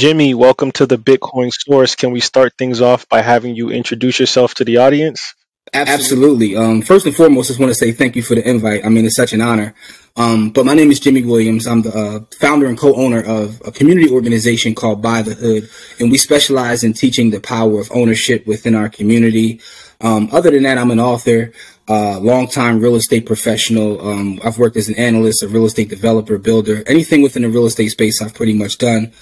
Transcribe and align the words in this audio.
Jimmy, 0.00 0.32
welcome 0.32 0.72
to 0.72 0.86
the 0.86 0.96
Bitcoin 0.96 1.52
Source. 1.52 1.94
Can 1.94 2.10
we 2.10 2.20
start 2.20 2.54
things 2.56 2.80
off 2.80 3.06
by 3.10 3.20
having 3.20 3.54
you 3.54 3.68
introduce 3.68 4.18
yourself 4.18 4.54
to 4.54 4.64
the 4.64 4.78
audience? 4.78 5.34
Absolutely. 5.74 6.56
Um, 6.56 6.80
first 6.80 7.04
and 7.04 7.14
foremost, 7.14 7.48
I 7.48 7.50
just 7.50 7.60
want 7.60 7.68
to 7.68 7.74
say 7.74 7.92
thank 7.92 8.16
you 8.16 8.22
for 8.22 8.34
the 8.34 8.48
invite. 8.48 8.86
I 8.86 8.88
mean, 8.88 9.04
it's 9.04 9.14
such 9.14 9.34
an 9.34 9.42
honor. 9.42 9.74
Um, 10.16 10.52
but 10.52 10.64
my 10.64 10.72
name 10.72 10.90
is 10.90 11.00
Jimmy 11.00 11.22
Williams. 11.22 11.66
I'm 11.66 11.82
the 11.82 11.94
uh, 11.94 12.20
founder 12.36 12.64
and 12.64 12.78
co-owner 12.78 13.22
of 13.22 13.60
a 13.66 13.70
community 13.70 14.10
organization 14.10 14.74
called 14.74 15.02
Buy 15.02 15.20
the 15.20 15.34
Hood, 15.34 15.68
and 15.98 16.10
we 16.10 16.16
specialize 16.16 16.82
in 16.82 16.94
teaching 16.94 17.28
the 17.28 17.38
power 17.38 17.78
of 17.78 17.92
ownership 17.92 18.46
within 18.46 18.74
our 18.74 18.88
community. 18.88 19.60
Um, 20.00 20.30
other 20.32 20.50
than 20.50 20.62
that, 20.62 20.78
I'm 20.78 20.90
an 20.90 20.98
author, 20.98 21.52
uh, 21.90 22.18
longtime 22.20 22.80
real 22.80 22.96
estate 22.96 23.26
professional. 23.26 24.00
Um, 24.00 24.40
I've 24.42 24.56
worked 24.56 24.78
as 24.78 24.88
an 24.88 24.94
analyst, 24.94 25.42
a 25.42 25.48
real 25.48 25.66
estate 25.66 25.90
developer, 25.90 26.38
builder, 26.38 26.84
anything 26.86 27.20
within 27.20 27.42
the 27.42 27.50
real 27.50 27.66
estate 27.66 27.90
space. 27.90 28.22
I've 28.22 28.32
pretty 28.32 28.54
much 28.54 28.78
done. 28.78 29.12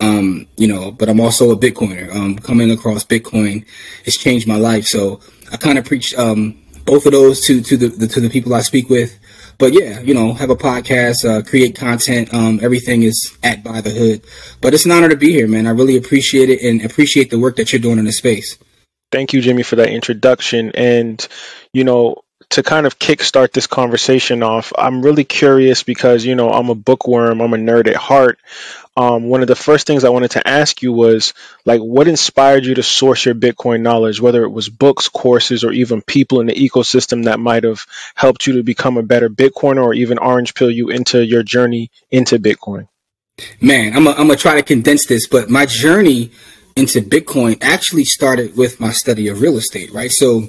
Um, 0.00 0.46
you 0.56 0.68
know, 0.68 0.92
but 0.92 1.08
I'm 1.08 1.20
also 1.20 1.50
a 1.50 1.56
Bitcoiner. 1.56 2.14
Um, 2.14 2.38
coming 2.38 2.70
across 2.70 3.04
Bitcoin 3.04 3.66
has 4.04 4.14
changed 4.14 4.46
my 4.46 4.56
life. 4.56 4.86
So 4.86 5.20
I 5.52 5.56
kind 5.56 5.78
of 5.78 5.84
preach 5.84 6.14
um, 6.14 6.62
both 6.84 7.04
of 7.06 7.12
those 7.12 7.40
to 7.46 7.60
to 7.60 7.76
the, 7.76 7.88
the, 7.88 8.06
to 8.06 8.20
the 8.20 8.30
people 8.30 8.54
I 8.54 8.60
speak 8.60 8.88
with. 8.88 9.18
But 9.58 9.72
yeah, 9.72 10.00
you 10.00 10.14
know, 10.14 10.34
have 10.34 10.50
a 10.50 10.56
podcast, 10.56 11.28
uh, 11.28 11.42
create 11.42 11.74
content. 11.74 12.32
Um, 12.32 12.60
everything 12.62 13.02
is 13.02 13.36
at 13.42 13.64
Buy 13.64 13.80
the 13.80 13.90
Hood. 13.90 14.24
But 14.60 14.72
it's 14.72 14.84
an 14.84 14.92
honor 14.92 15.08
to 15.08 15.16
be 15.16 15.32
here, 15.32 15.48
man. 15.48 15.66
I 15.66 15.70
really 15.70 15.96
appreciate 15.96 16.48
it 16.48 16.62
and 16.62 16.84
appreciate 16.84 17.30
the 17.30 17.40
work 17.40 17.56
that 17.56 17.72
you're 17.72 17.82
doing 17.82 17.98
in 17.98 18.04
the 18.04 18.12
space. 18.12 18.56
Thank 19.10 19.32
you, 19.32 19.40
Jimmy, 19.40 19.64
for 19.64 19.76
that 19.76 19.88
introduction. 19.88 20.70
And 20.76 21.26
you 21.72 21.82
know, 21.82 22.22
to 22.50 22.62
kind 22.62 22.86
of 22.86 22.98
kickstart 22.98 23.52
this 23.52 23.66
conversation 23.66 24.42
off, 24.42 24.72
I'm 24.76 25.02
really 25.02 25.24
curious 25.24 25.82
because, 25.82 26.24
you 26.24 26.34
know, 26.34 26.50
I'm 26.50 26.70
a 26.70 26.74
bookworm, 26.74 27.40
I'm 27.40 27.52
a 27.52 27.58
nerd 27.58 27.88
at 27.88 27.96
heart 27.96 28.38
um, 28.98 29.28
one 29.28 29.42
of 29.42 29.46
the 29.46 29.54
first 29.54 29.86
things 29.86 30.02
I 30.02 30.08
wanted 30.08 30.32
to 30.32 30.48
ask 30.48 30.82
you 30.82 30.92
was 30.92 31.32
like, 31.64 31.80
what 31.80 32.08
inspired 32.08 32.64
you 32.64 32.74
to 32.74 32.82
source 32.82 33.24
your 33.24 33.36
Bitcoin 33.36 33.82
knowledge, 33.82 34.20
whether 34.20 34.42
it 34.42 34.50
was 34.50 34.68
books, 34.68 35.08
courses, 35.08 35.62
or 35.62 35.70
even 35.70 36.02
people 36.02 36.40
in 36.40 36.48
the 36.48 36.54
ecosystem 36.54 37.26
that 37.26 37.38
might 37.38 37.62
have 37.62 37.78
helped 38.16 38.48
you 38.48 38.54
to 38.54 38.64
become 38.64 38.96
a 38.96 39.04
better 39.04 39.30
Bitcoiner 39.30 39.84
or 39.84 39.94
even 39.94 40.18
orange 40.18 40.52
pill 40.54 40.68
you 40.68 40.88
into 40.88 41.24
your 41.24 41.44
journey 41.44 41.92
into 42.10 42.40
Bitcoin? 42.40 42.88
Man, 43.60 43.94
I'm 43.94 44.28
to 44.28 44.34
try 44.34 44.56
to 44.56 44.64
condense 44.64 45.06
this, 45.06 45.28
but 45.28 45.48
my 45.48 45.64
journey 45.64 46.32
into 46.74 47.00
Bitcoin 47.00 47.58
actually 47.60 48.04
started 48.04 48.56
with 48.56 48.80
my 48.80 48.90
study 48.90 49.28
of 49.28 49.40
real 49.40 49.58
estate, 49.58 49.92
right? 49.92 50.10
So, 50.10 50.48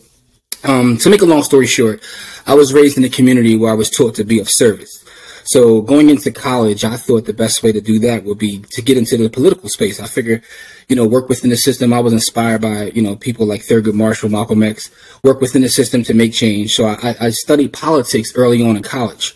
um, 0.64 0.98
to 0.98 1.10
make 1.10 1.22
a 1.22 1.26
long 1.26 1.44
story 1.44 1.68
short, 1.68 2.02
I 2.46 2.54
was 2.56 2.74
raised 2.74 2.98
in 2.98 3.04
a 3.04 3.10
community 3.10 3.56
where 3.56 3.72
I 3.72 3.76
was 3.76 3.90
taught 3.90 4.16
to 4.16 4.24
be 4.24 4.40
of 4.40 4.50
service. 4.50 5.04
So 5.46 5.82
going 5.82 6.12
into 6.12 6.32
college, 6.32 6.84
I 6.84 6.96
thought 6.96 7.26
the 7.26 7.34
best 7.34 7.64
way 7.64 7.72
to 7.72 7.82
do 7.82 7.98
that 8.00 8.24
would 8.24 8.38
be 8.38 8.60
to 8.72 8.82
get 8.84 8.98
into 8.98 9.18
the 9.18 9.30
political 9.30 9.68
space. 9.68 10.00
I 10.00 10.06
figured, 10.06 10.44
you 10.90 10.96
know, 10.96 11.08
work 11.08 11.28
within 11.28 11.50
the 11.50 11.58
system. 11.58 11.92
I 11.92 12.02
was 12.02 12.14
inspired 12.14 12.62
by, 12.62 12.92
you 12.92 13.02
know, 13.02 13.16
people 13.16 13.48
like 13.48 13.62
Thurgood 13.62 13.96
Marshall, 13.96 14.30
Malcolm 14.30 14.62
X, 14.62 14.92
work 15.24 15.42
within 15.42 15.64
the 15.64 15.70
system 15.70 16.04
to 16.04 16.14
make 16.14 16.34
change. 16.34 16.74
So 16.74 16.86
I, 16.86 17.16
I 17.20 17.30
studied 17.32 17.74
politics 17.74 18.34
early 18.36 18.64
on 18.64 18.78
in 18.78 18.84
college. 18.84 19.36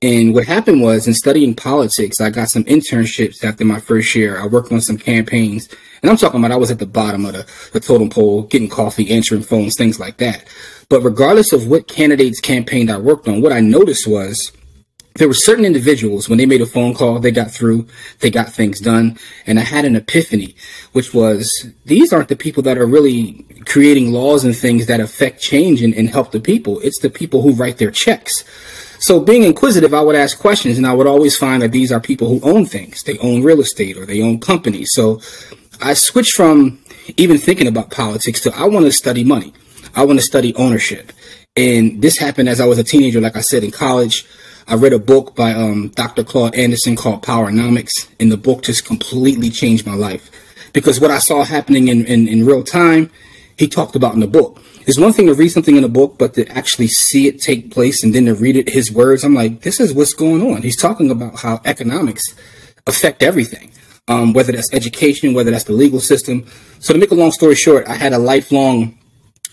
And 0.00 0.34
what 0.34 0.46
happened 0.46 0.80
was 0.80 1.06
in 1.06 1.14
studying 1.14 1.54
politics, 1.54 2.20
I 2.20 2.30
got 2.30 2.48
some 2.48 2.64
internships 2.64 3.44
after 3.44 3.64
my 3.64 3.78
first 3.78 4.14
year. 4.14 4.40
I 4.40 4.46
worked 4.46 4.72
on 4.72 4.80
some 4.80 4.98
campaigns. 4.98 5.68
And 6.02 6.10
I'm 6.10 6.16
talking 6.16 6.40
about 6.40 6.50
I 6.50 6.56
was 6.56 6.72
at 6.72 6.80
the 6.80 6.86
bottom 6.86 7.24
of 7.24 7.32
the, 7.32 7.46
the 7.72 7.80
totem 7.80 8.10
pole, 8.10 8.42
getting 8.42 8.68
coffee, 8.68 9.10
answering 9.10 9.42
phones, 9.42 9.76
things 9.76 10.00
like 10.00 10.16
that. 10.16 10.44
But 10.88 11.02
regardless 11.02 11.52
of 11.52 11.68
what 11.68 11.86
candidate's 11.86 12.40
campaign 12.40 12.90
I 12.90 12.98
worked 12.98 13.28
on, 13.28 13.40
what 13.40 13.52
I 13.52 13.60
noticed 13.60 14.08
was 14.08 14.50
there 15.14 15.28
were 15.28 15.34
certain 15.34 15.64
individuals 15.64 16.28
when 16.28 16.38
they 16.38 16.46
made 16.46 16.60
a 16.60 16.66
phone 16.66 16.94
call, 16.94 17.20
they 17.20 17.30
got 17.30 17.50
through, 17.50 17.86
they 18.20 18.30
got 18.30 18.50
things 18.50 18.80
done. 18.80 19.16
And 19.46 19.60
I 19.60 19.62
had 19.62 19.84
an 19.84 19.94
epiphany, 19.94 20.56
which 20.92 21.14
was 21.14 21.50
these 21.84 22.12
aren't 22.12 22.28
the 22.28 22.36
people 22.36 22.62
that 22.64 22.78
are 22.78 22.86
really 22.86 23.46
creating 23.66 24.10
laws 24.12 24.44
and 24.44 24.56
things 24.56 24.86
that 24.86 25.00
affect 25.00 25.40
change 25.40 25.82
and, 25.82 25.94
and 25.94 26.10
help 26.10 26.32
the 26.32 26.40
people. 26.40 26.80
It's 26.80 27.00
the 27.00 27.10
people 27.10 27.42
who 27.42 27.52
write 27.52 27.78
their 27.78 27.90
checks. 27.92 28.44
So 28.98 29.20
being 29.20 29.42
inquisitive, 29.42 29.94
I 29.94 30.00
would 30.00 30.16
ask 30.16 30.38
questions 30.38 30.78
and 30.78 30.86
I 30.86 30.94
would 30.94 31.06
always 31.06 31.36
find 31.36 31.62
that 31.62 31.72
these 31.72 31.92
are 31.92 32.00
people 32.00 32.28
who 32.28 32.40
own 32.48 32.66
things. 32.66 33.02
They 33.02 33.18
own 33.18 33.42
real 33.42 33.60
estate 33.60 33.96
or 33.96 34.06
they 34.06 34.22
own 34.22 34.40
companies. 34.40 34.90
So 34.92 35.20
I 35.82 35.94
switched 35.94 36.34
from 36.34 36.78
even 37.16 37.38
thinking 37.38 37.66
about 37.66 37.90
politics 37.90 38.40
to 38.42 38.54
I 38.54 38.66
want 38.66 38.86
to 38.86 38.92
study 38.92 39.24
money. 39.24 39.52
I 39.94 40.04
want 40.04 40.18
to 40.18 40.24
study 40.24 40.54
ownership. 40.54 41.12
And 41.56 42.00
this 42.00 42.16
happened 42.18 42.48
as 42.48 42.60
I 42.60 42.66
was 42.66 42.78
a 42.78 42.84
teenager, 42.84 43.20
like 43.20 43.36
I 43.36 43.40
said, 43.40 43.64
in 43.64 43.72
college. 43.72 44.24
I 44.68 44.76
read 44.76 44.92
a 44.92 44.98
book 44.98 45.34
by 45.34 45.52
um, 45.52 45.88
Dr. 45.88 46.22
Claude 46.22 46.54
Anderson 46.54 46.94
called 46.94 47.22
Powernomics, 47.22 48.08
and 48.20 48.30
the 48.30 48.36
book 48.36 48.62
just 48.62 48.84
completely 48.84 49.50
changed 49.50 49.84
my 49.84 49.94
life 49.94 50.30
because 50.72 51.00
what 51.00 51.10
I 51.10 51.18
saw 51.18 51.42
happening 51.42 51.88
in, 51.88 52.06
in, 52.06 52.28
in 52.28 52.46
real 52.46 52.62
time, 52.62 53.10
he 53.58 53.66
talked 53.66 53.96
about 53.96 54.14
in 54.14 54.20
the 54.20 54.26
book. 54.26 54.62
It's 54.86 54.98
one 54.98 55.12
thing 55.12 55.26
to 55.26 55.34
read 55.34 55.50
something 55.50 55.76
in 55.76 55.84
a 55.84 55.88
book, 55.88 56.16
but 56.16 56.34
to 56.34 56.46
actually 56.48 56.88
see 56.88 57.26
it 57.26 57.40
take 57.40 57.70
place 57.70 58.02
and 58.02 58.14
then 58.14 58.26
to 58.26 58.34
read 58.34 58.56
it, 58.56 58.70
his 58.70 58.90
words, 58.90 59.24
I'm 59.24 59.34
like, 59.34 59.60
this 59.62 59.80
is 59.80 59.92
what's 59.92 60.14
going 60.14 60.42
on. 60.42 60.62
He's 60.62 60.76
talking 60.76 61.10
about 61.10 61.40
how 61.40 61.60
economics 61.64 62.22
affect 62.86 63.22
everything, 63.22 63.72
um, 64.08 64.32
whether 64.32 64.52
that's 64.52 64.72
education, 64.72 65.34
whether 65.34 65.50
that's 65.50 65.64
the 65.64 65.72
legal 65.72 66.00
system. 66.00 66.46
So 66.80 66.92
to 66.92 66.98
make 66.98 67.10
a 67.10 67.14
long 67.14 67.32
story 67.32 67.54
short, 67.54 67.86
I 67.88 67.94
had 67.94 68.12
a 68.12 68.18
lifelong 68.18 68.98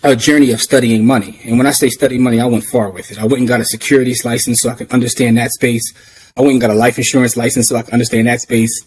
a 0.03 0.15
journey 0.15 0.51
of 0.51 0.61
studying 0.61 1.05
money. 1.05 1.39
And 1.43 1.57
when 1.57 1.67
I 1.67 1.71
say 1.71 1.89
study 1.89 2.17
money, 2.17 2.39
I 2.39 2.45
went 2.45 2.63
far 2.63 2.89
with 2.89 3.11
it. 3.11 3.19
I 3.19 3.25
went 3.25 3.39
and 3.39 3.47
got 3.47 3.59
a 3.59 3.65
securities 3.65 4.23
license 4.23 4.61
so 4.61 4.69
I 4.69 4.75
could 4.75 4.91
understand 4.91 5.37
that 5.37 5.51
space. 5.51 5.93
I 6.37 6.41
went 6.41 6.53
and 6.53 6.61
got 6.61 6.69
a 6.69 6.75
life 6.75 6.97
insurance 6.97 7.35
license 7.35 7.67
so 7.67 7.75
I 7.75 7.81
could 7.81 7.93
understand 7.93 8.27
that 8.27 8.39
space. 8.39 8.85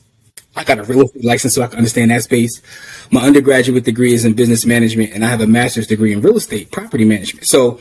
I 0.56 0.64
got 0.64 0.78
a 0.78 0.84
real 0.84 1.02
estate 1.02 1.24
license 1.24 1.54
so 1.54 1.62
I 1.62 1.66
could 1.66 1.78
understand 1.78 2.10
that 2.10 2.22
space. 2.22 2.62
My 3.10 3.22
undergraduate 3.22 3.84
degree 3.84 4.14
is 4.14 4.24
in 4.24 4.34
business 4.34 4.64
management 4.64 5.12
and 5.12 5.24
I 5.24 5.28
have 5.28 5.40
a 5.40 5.46
master's 5.46 5.86
degree 5.86 6.12
in 6.12 6.22
real 6.22 6.36
estate, 6.36 6.70
property 6.70 7.04
management. 7.04 7.46
So 7.46 7.80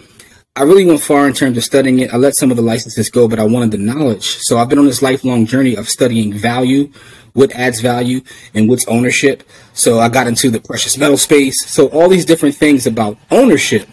I 0.56 0.64
really 0.64 0.86
went 0.86 1.02
far 1.02 1.28
in 1.28 1.34
terms 1.34 1.56
of 1.58 1.64
studying 1.64 2.00
it. 2.00 2.14
I 2.14 2.18
let 2.18 2.36
some 2.36 2.52
of 2.52 2.58
the 2.58 2.64
licenses 2.64 3.10
go, 3.10 3.30
but 3.30 3.40
I 3.40 3.46
wanted 3.46 3.72
the 3.72 3.78
knowledge. 3.78 4.38
So 4.42 4.58
I've 4.58 4.68
been 4.68 4.80
on 4.80 4.86
this 4.86 5.02
lifelong 5.02 5.46
journey 5.46 5.76
of 5.78 5.88
studying 5.88 6.34
value, 6.34 6.92
what 7.34 7.52
adds 7.52 7.82
value 7.82 8.22
and 8.54 8.70
what's 8.70 8.88
ownership. 8.88 9.44
So 9.74 10.00
I 10.00 10.10
got 10.10 10.28
into 10.28 10.50
the 10.50 10.60
precious 10.60 10.98
metal 10.98 11.18
space. 11.18 11.66
So 11.66 11.88
all 11.88 12.10
these 12.10 12.26
different 12.26 12.56
things 12.56 12.88
about 12.88 13.18
ownership. 13.30 13.88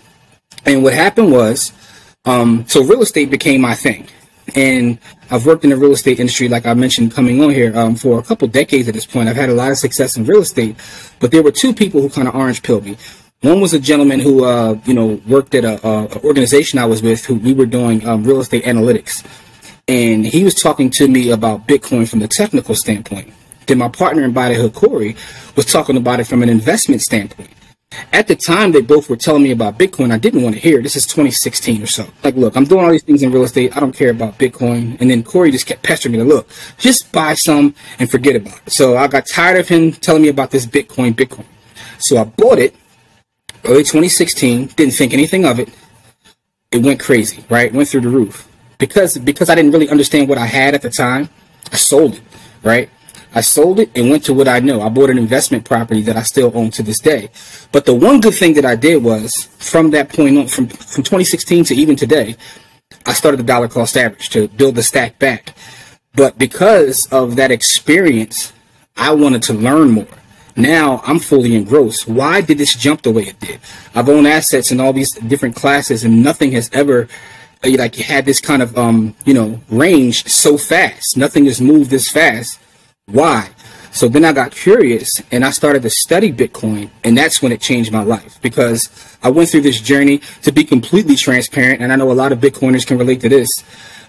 And 0.64 0.82
what 0.82 0.94
happened 0.94 1.32
was, 1.32 1.72
um, 2.24 2.66
so 2.68 2.82
real 2.82 3.02
estate 3.02 3.30
became 3.30 3.60
my 3.60 3.74
thing. 3.74 4.08
And 4.54 4.98
I've 5.30 5.44
worked 5.44 5.64
in 5.64 5.70
the 5.70 5.76
real 5.76 5.92
estate 5.92 6.20
industry, 6.20 6.48
like 6.48 6.66
I 6.66 6.74
mentioned, 6.74 7.12
coming 7.12 7.42
on 7.42 7.50
here 7.50 7.76
um, 7.76 7.96
for 7.96 8.18
a 8.18 8.22
couple 8.22 8.48
decades 8.48 8.88
at 8.88 8.94
this 8.94 9.06
point. 9.06 9.28
I've 9.28 9.36
had 9.36 9.50
a 9.50 9.54
lot 9.54 9.70
of 9.70 9.78
success 9.78 10.16
in 10.16 10.24
real 10.24 10.40
estate, 10.40 10.76
but 11.20 11.30
there 11.30 11.42
were 11.42 11.52
two 11.52 11.74
people 11.74 12.00
who 12.00 12.08
kind 12.08 12.28
of 12.28 12.34
orange 12.34 12.62
pilled 12.62 12.84
me. 12.84 12.96
One 13.42 13.60
was 13.60 13.72
a 13.72 13.78
gentleman 13.78 14.20
who, 14.20 14.44
uh, 14.44 14.80
you 14.84 14.94
know, 14.94 15.20
worked 15.28 15.54
at 15.54 15.64
a, 15.64 15.86
a, 15.86 16.20
organization 16.24 16.78
I 16.78 16.86
was 16.86 17.02
with, 17.02 17.24
who 17.24 17.36
we 17.36 17.52
were 17.54 17.66
doing 17.66 18.06
um, 18.06 18.24
real 18.24 18.40
estate 18.40 18.64
analytics 18.64 19.24
and 19.88 20.26
he 20.26 20.44
was 20.44 20.54
talking 20.54 20.90
to 20.90 21.08
me 21.08 21.30
about 21.30 21.66
Bitcoin 21.66 22.06
from 22.06 22.18
the 22.18 22.28
technical 22.28 22.74
standpoint. 22.74 23.32
Then 23.66 23.78
my 23.78 23.88
partner 23.88 24.22
in 24.22 24.32
Buy 24.32 24.50
the 24.50 24.54
Hood, 24.54 24.74
Corey, 24.74 25.16
was 25.56 25.64
talking 25.64 25.96
about 25.96 26.20
it 26.20 26.24
from 26.24 26.42
an 26.42 26.50
investment 26.50 27.00
standpoint. 27.00 27.50
At 28.12 28.28
the 28.28 28.36
time 28.36 28.72
they 28.72 28.82
both 28.82 29.08
were 29.08 29.16
telling 29.16 29.42
me 29.42 29.50
about 29.50 29.78
Bitcoin, 29.78 30.12
I 30.12 30.18
didn't 30.18 30.42
want 30.42 30.54
to 30.56 30.60
hear. 30.60 30.82
This 30.82 30.94
is 30.94 31.06
2016 31.06 31.82
or 31.82 31.86
so. 31.86 32.06
Like, 32.22 32.34
look, 32.36 32.54
I'm 32.54 32.64
doing 32.64 32.84
all 32.84 32.90
these 32.90 33.02
things 33.02 33.22
in 33.22 33.32
real 33.32 33.44
estate. 33.44 33.74
I 33.74 33.80
don't 33.80 33.96
care 33.96 34.10
about 34.10 34.38
Bitcoin. 34.38 35.00
And 35.00 35.10
then 35.10 35.22
Corey 35.22 35.50
just 35.50 35.66
kept 35.66 35.82
pestering 35.82 36.12
me 36.12 36.18
to 36.18 36.24
look, 36.24 36.48
just 36.76 37.10
buy 37.12 37.32
some 37.32 37.74
and 37.98 38.10
forget 38.10 38.36
about 38.36 38.60
it. 38.66 38.70
So 38.70 38.98
I 38.98 39.06
got 39.06 39.26
tired 39.26 39.58
of 39.58 39.68
him 39.68 39.92
telling 39.92 40.20
me 40.20 40.28
about 40.28 40.50
this 40.50 40.66
Bitcoin, 40.66 41.14
Bitcoin. 41.14 41.46
So 41.98 42.18
I 42.18 42.24
bought 42.24 42.58
it 42.58 42.74
early 43.64 43.84
2016. 43.84 44.66
Didn't 44.76 44.92
think 44.92 45.14
anything 45.14 45.46
of 45.46 45.58
it. 45.58 45.70
It 46.70 46.82
went 46.82 47.00
crazy, 47.00 47.42
right? 47.48 47.72
Went 47.72 47.88
through 47.88 48.02
the 48.02 48.10
roof 48.10 48.47
because 48.78 49.18
because 49.18 49.50
I 49.50 49.54
didn't 49.54 49.72
really 49.72 49.88
understand 49.88 50.28
what 50.28 50.38
I 50.38 50.46
had 50.46 50.74
at 50.74 50.82
the 50.82 50.90
time, 50.90 51.28
I 51.72 51.76
sold 51.76 52.14
it, 52.14 52.22
right? 52.62 52.90
I 53.34 53.42
sold 53.42 53.78
it 53.78 53.90
and 53.94 54.10
went 54.10 54.24
to 54.24 54.34
what 54.34 54.48
I 54.48 54.58
know. 54.60 54.80
I 54.80 54.88
bought 54.88 55.10
an 55.10 55.18
investment 55.18 55.64
property 55.64 56.00
that 56.02 56.16
I 56.16 56.22
still 56.22 56.50
own 56.54 56.70
to 56.72 56.82
this 56.82 56.98
day. 56.98 57.30
But 57.72 57.84
the 57.84 57.94
one 57.94 58.20
good 58.20 58.34
thing 58.34 58.54
that 58.54 58.64
I 58.64 58.74
did 58.74 59.04
was 59.04 59.48
from 59.58 59.90
that 59.90 60.08
point 60.08 60.38
on, 60.38 60.48
from, 60.48 60.66
from 60.68 61.02
2016 61.02 61.64
to 61.64 61.74
even 61.74 61.94
today, 61.94 62.36
I 63.04 63.12
started 63.12 63.36
the 63.36 63.44
dollar 63.44 63.68
cost 63.68 63.96
average 63.96 64.30
to 64.30 64.48
build 64.48 64.76
the 64.76 64.82
stack 64.82 65.18
back. 65.18 65.54
But 66.14 66.38
because 66.38 67.06
of 67.12 67.36
that 67.36 67.50
experience, 67.50 68.52
I 68.96 69.12
wanted 69.12 69.42
to 69.42 69.52
learn 69.52 69.90
more. 69.90 70.08
Now 70.56 71.02
I'm 71.04 71.20
fully 71.20 71.54
engrossed. 71.54 72.08
Why 72.08 72.40
did 72.40 72.58
this 72.58 72.74
jump 72.74 73.02
the 73.02 73.12
way 73.12 73.24
it 73.24 73.38
did? 73.38 73.60
I've 73.94 74.08
owned 74.08 74.26
assets 74.26 74.72
in 74.72 74.80
all 74.80 74.92
these 74.92 75.12
different 75.12 75.54
classes 75.54 76.02
and 76.02 76.24
nothing 76.24 76.52
has 76.52 76.68
ever 76.72 77.08
like 77.64 77.98
you 77.98 78.04
had 78.04 78.24
this 78.24 78.40
kind 78.40 78.62
of 78.62 78.76
um 78.78 79.14
you 79.24 79.34
know 79.34 79.60
range 79.68 80.26
so 80.28 80.56
fast. 80.56 81.16
Nothing 81.16 81.46
has 81.46 81.60
moved 81.60 81.90
this 81.90 82.10
fast. 82.10 82.58
Why? 83.06 83.50
So 83.90 84.06
then 84.06 84.24
i 84.24 84.32
got 84.32 84.52
curious 84.52 85.08
and 85.32 85.44
i 85.44 85.50
started 85.50 85.82
to 85.82 85.90
study 85.90 86.30
bitcoin 86.30 86.90
and 87.02 87.16
that's 87.16 87.42
when 87.42 87.52
it 87.52 87.60
changed 87.60 87.90
my 87.90 88.02
life 88.02 88.40
because 88.42 88.88
i 89.22 89.30
went 89.30 89.48
through 89.48 89.62
this 89.62 89.80
journey 89.80 90.20
to 90.42 90.52
be 90.52 90.62
completely 90.62 91.16
transparent 91.16 91.80
and 91.82 91.92
i 91.92 91.96
know 91.96 92.12
a 92.12 92.12
lot 92.12 92.30
of 92.30 92.38
bitcoiners 92.38 92.86
can 92.86 92.98
relate 92.98 93.20
to 93.22 93.28
this. 93.28 93.50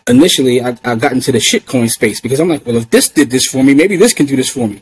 Initially 0.07 0.61
i, 0.61 0.77
I 0.83 0.95
got 0.95 1.13
into 1.13 1.31
the 1.31 1.39
shitcoin 1.39 1.89
space 1.89 2.19
because 2.19 2.39
i'm 2.39 2.49
like 2.49 2.65
well 2.65 2.75
if 2.75 2.89
this 2.89 3.09
did 3.09 3.31
this 3.31 3.45
for 3.45 3.63
me 3.63 3.73
maybe 3.73 3.95
this 3.95 4.13
can 4.13 4.25
do 4.25 4.35
this 4.35 4.49
for 4.49 4.67
me. 4.67 4.81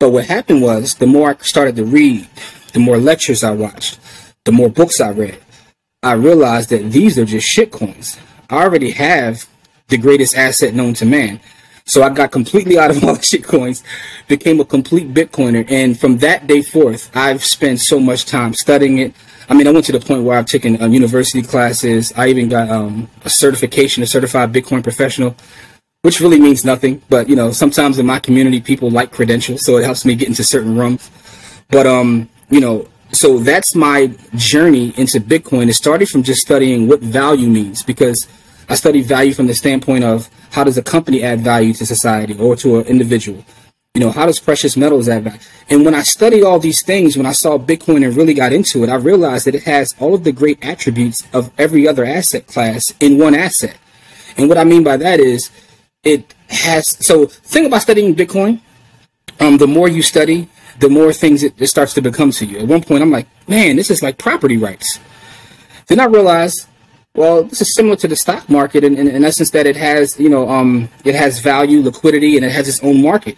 But 0.00 0.10
what 0.10 0.24
happened 0.24 0.62
was 0.62 0.94
the 0.94 1.06
more 1.06 1.30
I 1.30 1.36
started 1.42 1.76
to 1.76 1.84
read, 1.84 2.26
the 2.72 2.80
more 2.80 2.96
lectures 2.96 3.44
I 3.44 3.50
watched, 3.50 4.00
the 4.44 4.50
more 4.50 4.70
books 4.70 4.98
I 4.98 5.10
read, 5.10 5.38
I 6.02 6.12
realized 6.14 6.70
that 6.70 6.90
these 6.90 7.18
are 7.18 7.26
just 7.26 7.46
shit 7.46 7.70
coins. 7.70 8.18
I 8.48 8.62
already 8.62 8.90
have 8.92 9.46
the 9.88 9.98
greatest 9.98 10.34
asset 10.34 10.72
known 10.72 10.94
to 10.94 11.04
man. 11.04 11.40
So 11.84 12.02
I 12.02 12.08
got 12.08 12.30
completely 12.30 12.78
out 12.78 12.90
of 12.90 13.04
all 13.04 13.14
the 13.16 13.22
shit 13.22 13.44
coins, 13.44 13.84
became 14.26 14.60
a 14.60 14.64
complete 14.64 15.12
Bitcoiner. 15.12 15.70
And 15.70 15.98
from 16.00 16.18
that 16.18 16.46
day 16.46 16.62
forth, 16.62 17.14
I've 17.14 17.44
spent 17.44 17.80
so 17.80 18.00
much 18.00 18.24
time 18.24 18.54
studying 18.54 18.98
it. 18.98 19.14
I 19.50 19.54
mean, 19.54 19.66
I 19.66 19.72
went 19.72 19.84
to 19.86 19.92
the 19.92 20.00
point 20.00 20.22
where 20.22 20.38
I've 20.38 20.46
taken 20.46 20.80
um, 20.80 20.92
university 20.92 21.42
classes. 21.42 22.14
I 22.16 22.28
even 22.28 22.48
got 22.48 22.70
um, 22.70 23.10
a 23.24 23.30
certification, 23.30 24.02
a 24.02 24.06
certified 24.06 24.52
Bitcoin 24.52 24.82
professional, 24.82 25.36
which 26.00 26.20
really 26.20 26.40
means 26.40 26.64
nothing. 26.64 27.02
But, 27.10 27.28
you 27.28 27.36
know, 27.36 27.52
sometimes 27.52 27.98
in 27.98 28.06
my 28.06 28.20
community, 28.20 28.62
people 28.62 28.90
like 28.90 29.10
credentials. 29.10 29.66
So 29.66 29.76
it 29.76 29.84
helps 29.84 30.06
me 30.06 30.14
get 30.14 30.28
into 30.28 30.44
certain 30.44 30.78
rooms. 30.78 31.10
But, 31.68 31.86
um, 31.86 32.30
you 32.48 32.60
know, 32.60 32.88
so 33.12 33.38
that's 33.38 33.74
my 33.74 34.14
journey 34.36 34.94
into 34.96 35.20
Bitcoin. 35.20 35.68
It 35.68 35.74
started 35.74 36.08
from 36.08 36.22
just 36.22 36.40
studying 36.42 36.88
what 36.88 37.00
value 37.00 37.48
means 37.48 37.82
because 37.82 38.28
I 38.68 38.76
study 38.76 39.02
value 39.02 39.34
from 39.34 39.46
the 39.46 39.54
standpoint 39.54 40.04
of 40.04 40.30
how 40.52 40.64
does 40.64 40.78
a 40.78 40.82
company 40.82 41.22
add 41.22 41.40
value 41.40 41.74
to 41.74 41.86
society 41.86 42.38
or 42.38 42.54
to 42.56 42.78
an 42.78 42.86
individual? 42.86 43.44
You 43.94 44.00
know, 44.00 44.12
how 44.12 44.26
does 44.26 44.38
precious 44.38 44.76
metals 44.76 45.08
add 45.08 45.24
value? 45.24 45.40
And 45.68 45.84
when 45.84 45.96
I 45.96 46.02
studied 46.02 46.44
all 46.44 46.60
these 46.60 46.84
things, 46.84 47.16
when 47.16 47.26
I 47.26 47.32
saw 47.32 47.58
Bitcoin 47.58 48.06
and 48.06 48.16
really 48.16 48.34
got 48.34 48.52
into 48.52 48.84
it, 48.84 48.88
I 48.88 48.94
realized 48.94 49.46
that 49.46 49.56
it 49.56 49.64
has 49.64 49.94
all 49.98 50.14
of 50.14 50.22
the 50.22 50.30
great 50.30 50.64
attributes 50.64 51.26
of 51.32 51.50
every 51.58 51.88
other 51.88 52.04
asset 52.04 52.46
class 52.46 52.84
in 53.00 53.18
one 53.18 53.34
asset. 53.34 53.76
And 54.36 54.48
what 54.48 54.58
I 54.58 54.64
mean 54.64 54.84
by 54.84 54.96
that 54.98 55.18
is 55.18 55.50
it 56.04 56.32
has, 56.48 56.86
so 57.04 57.26
think 57.26 57.66
about 57.66 57.82
studying 57.82 58.14
Bitcoin. 58.14 58.60
Um, 59.40 59.58
the 59.58 59.66
more 59.66 59.88
you 59.88 60.02
study, 60.02 60.48
the 60.80 60.88
more 60.88 61.12
things 61.12 61.42
it, 61.42 61.54
it 61.58 61.68
starts 61.68 61.94
to 61.94 62.02
become 62.02 62.30
to 62.32 62.46
you. 62.46 62.58
At 62.58 62.68
one 62.68 62.82
point, 62.82 63.02
I'm 63.02 63.10
like, 63.10 63.26
man, 63.48 63.76
this 63.76 63.90
is 63.90 64.02
like 64.02 64.18
property 64.18 64.56
rights. 64.56 64.98
Then 65.86 66.00
I 66.00 66.04
realized 66.04 66.66
well, 67.14 67.42
this 67.42 67.60
is 67.60 67.74
similar 67.74 67.96
to 67.96 68.08
the 68.08 68.14
stock 68.14 68.48
market 68.48 68.84
in, 68.84 68.96
in, 68.96 69.08
in, 69.08 69.24
essence 69.24 69.50
that 69.50 69.66
it 69.66 69.76
has, 69.76 70.18
you 70.20 70.28
know, 70.28 70.48
um, 70.48 70.88
it 71.04 71.16
has 71.16 71.40
value, 71.40 71.80
liquidity, 71.80 72.36
and 72.36 72.46
it 72.46 72.52
has 72.52 72.68
its 72.68 72.82
own 72.84 73.02
market. 73.02 73.36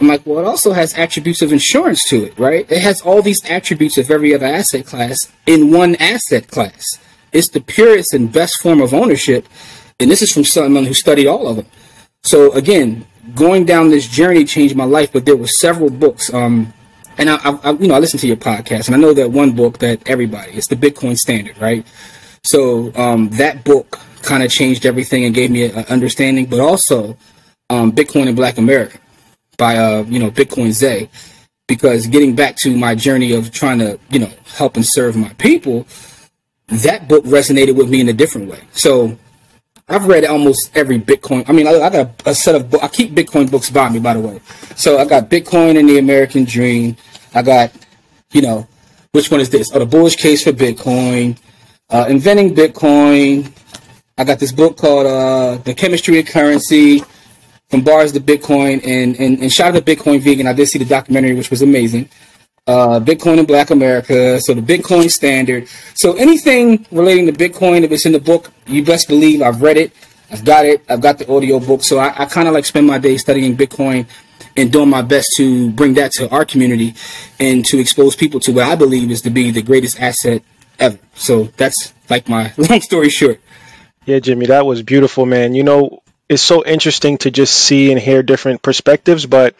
I'm 0.00 0.08
like, 0.08 0.26
well, 0.26 0.40
it 0.40 0.44
also 0.44 0.72
has 0.72 0.92
attributes 0.94 1.40
of 1.40 1.52
insurance 1.52 2.06
to 2.08 2.24
it, 2.24 2.38
right? 2.38 2.70
It 2.70 2.82
has 2.82 3.00
all 3.02 3.22
these 3.22 3.48
attributes 3.48 3.96
of 3.96 4.10
every 4.10 4.34
other 4.34 4.46
asset 4.46 4.86
class 4.86 5.32
in 5.46 5.70
one 5.70 5.94
asset 5.96 6.48
class. 6.48 6.84
It's 7.32 7.48
the 7.48 7.60
purest 7.60 8.12
and 8.12 8.30
best 8.30 8.60
form 8.60 8.80
of 8.80 8.92
ownership, 8.92 9.46
and 10.00 10.10
this 10.10 10.20
is 10.20 10.32
from 10.32 10.44
someone 10.44 10.84
who 10.84 10.94
studied 10.94 11.28
all 11.28 11.46
of 11.46 11.56
them. 11.56 11.66
So 12.24 12.52
again, 12.52 13.06
going 13.34 13.64
down 13.64 13.90
this 13.90 14.06
journey 14.06 14.44
changed 14.44 14.76
my 14.76 14.84
life, 14.84 15.12
but 15.12 15.26
there 15.26 15.36
were 15.36 15.46
several 15.46 15.90
books. 15.90 16.32
Um, 16.32 16.72
and 17.18 17.30
I, 17.30 17.36
I, 17.36 17.72
you 17.72 17.88
know, 17.88 17.94
I 17.94 17.98
listened 17.98 18.20
to 18.20 18.26
your 18.26 18.36
podcast, 18.36 18.86
and 18.86 18.94
I 18.94 18.98
know 18.98 19.12
that 19.14 19.30
one 19.30 19.52
book 19.52 19.78
that 19.78 20.08
everybody, 20.08 20.52
it's 20.52 20.66
the 20.66 20.76
Bitcoin 20.76 21.18
Standard, 21.18 21.58
right? 21.58 21.86
So 22.42 22.92
um, 22.94 23.28
that 23.30 23.64
book 23.64 23.98
kind 24.22 24.42
of 24.42 24.50
changed 24.50 24.86
everything 24.86 25.24
and 25.24 25.34
gave 25.34 25.50
me 25.50 25.64
an 25.64 25.84
understanding, 25.86 26.46
but 26.46 26.60
also 26.60 27.16
um, 27.70 27.92
Bitcoin 27.92 28.26
in 28.26 28.34
Black 28.34 28.58
America 28.58 28.98
by 29.56 29.76
uh, 29.76 30.04
you 30.04 30.18
know 30.18 30.30
Bitcoin 30.30 30.72
Zay, 30.72 31.08
because 31.66 32.06
getting 32.06 32.36
back 32.36 32.56
to 32.56 32.76
my 32.76 32.94
journey 32.94 33.32
of 33.32 33.50
trying 33.50 33.78
to 33.78 33.98
you 34.10 34.18
know 34.18 34.30
help 34.44 34.76
and 34.76 34.84
serve 34.86 35.16
my 35.16 35.30
people, 35.34 35.86
that 36.68 37.08
book 37.08 37.24
resonated 37.24 37.76
with 37.76 37.88
me 37.88 38.00
in 38.00 38.08
a 38.08 38.12
different 38.12 38.50
way. 38.50 38.60
So 38.72 39.18
I've 39.88 40.06
read 40.06 40.24
almost 40.24 40.76
every 40.76 40.98
Bitcoin. 40.98 41.48
I 41.48 41.52
mean, 41.52 41.66
I, 41.66 41.72
I 41.80 41.90
got 41.90 42.22
a, 42.26 42.34
set 42.34 42.54
of 42.54 42.74
I 42.82 42.88
keep 42.88 43.12
Bitcoin 43.12 43.50
books 43.50 43.70
by 43.70 43.88
me, 43.88 44.00
by 44.00 44.14
the 44.14 44.20
way. 44.20 44.40
So 44.74 44.98
I 44.98 45.04
got 45.04 45.30
Bitcoin 45.30 45.78
and 45.78 45.88
the 45.88 45.98
American 45.98 46.44
Dream. 46.44 46.96
I 47.34 47.42
got, 47.42 47.72
you 48.32 48.42
know, 48.42 48.66
which 49.12 49.30
one 49.30 49.40
is 49.40 49.50
this? 49.50 49.70
Oh, 49.72 49.78
the 49.78 49.86
bullish 49.86 50.16
case 50.16 50.42
for 50.42 50.52
Bitcoin 50.52 51.38
uh, 51.90 52.06
inventing 52.08 52.54
Bitcoin. 52.54 53.52
I 54.18 54.24
got 54.24 54.38
this 54.38 54.52
book 54.52 54.76
called 54.76 55.06
uh, 55.06 55.56
The 55.58 55.74
Chemistry 55.74 56.18
of 56.18 56.26
Currency 56.26 57.02
from 57.68 57.82
Bars 57.82 58.12
to 58.12 58.20
Bitcoin. 58.20 58.84
And, 58.84 59.18
and, 59.20 59.38
and 59.40 59.52
shout 59.52 59.74
out 59.74 59.84
to 59.84 59.96
Bitcoin 59.96 60.20
Vegan. 60.20 60.46
I 60.46 60.52
did 60.52 60.66
see 60.66 60.78
the 60.78 60.84
documentary, 60.84 61.34
which 61.34 61.50
was 61.50 61.62
amazing. 61.62 62.08
Uh, 62.66 62.98
Bitcoin 62.98 63.38
in 63.38 63.46
Black 63.46 63.70
America. 63.70 64.40
So 64.40 64.54
the 64.54 64.60
Bitcoin 64.60 65.08
Standard. 65.10 65.68
So 65.94 66.14
anything 66.14 66.84
relating 66.90 67.26
to 67.26 67.32
Bitcoin, 67.32 67.82
if 67.82 67.92
it's 67.92 68.06
in 68.06 68.12
the 68.12 68.20
book, 68.20 68.52
you 68.66 68.84
best 68.84 69.06
believe 69.06 69.40
I've 69.40 69.62
read 69.62 69.76
it. 69.76 69.92
I've 70.32 70.44
got 70.44 70.64
it. 70.64 70.84
I've 70.88 71.00
got 71.00 71.18
the 71.18 71.30
audio 71.32 71.60
book. 71.60 71.84
So 71.84 71.98
I, 71.98 72.22
I 72.22 72.24
kind 72.26 72.48
of 72.48 72.54
like 72.54 72.64
spend 72.64 72.86
my 72.86 72.98
day 72.98 73.18
studying 73.18 73.56
Bitcoin 73.56 74.06
and 74.56 74.72
doing 74.72 74.88
my 74.88 75.02
best 75.02 75.28
to 75.36 75.70
bring 75.70 75.94
that 75.94 76.10
to 76.12 76.28
our 76.30 76.44
community 76.44 76.94
and 77.38 77.64
to 77.66 77.78
expose 77.78 78.16
people 78.16 78.40
to 78.40 78.52
what 78.52 78.64
I 78.64 78.74
believe 78.74 79.10
is 79.10 79.22
to 79.22 79.30
be 79.30 79.50
the 79.50 79.62
greatest 79.62 80.00
asset 80.00 80.42
ever. 80.78 80.98
So 81.14 81.44
that's 81.56 81.94
like 82.10 82.28
my 82.28 82.52
long 82.56 82.80
story 82.80 83.10
short. 83.10 83.40
Yeah, 84.06 84.18
Jimmy, 84.18 84.46
that 84.46 84.66
was 84.66 84.82
beautiful, 84.82 85.26
man. 85.26 85.54
You 85.54 85.64
know, 85.64 86.02
it's 86.28 86.42
so 86.42 86.64
interesting 86.64 87.18
to 87.18 87.30
just 87.30 87.54
see 87.54 87.92
and 87.92 88.00
hear 88.00 88.22
different 88.22 88.62
perspectives, 88.62 89.26
but 89.26 89.54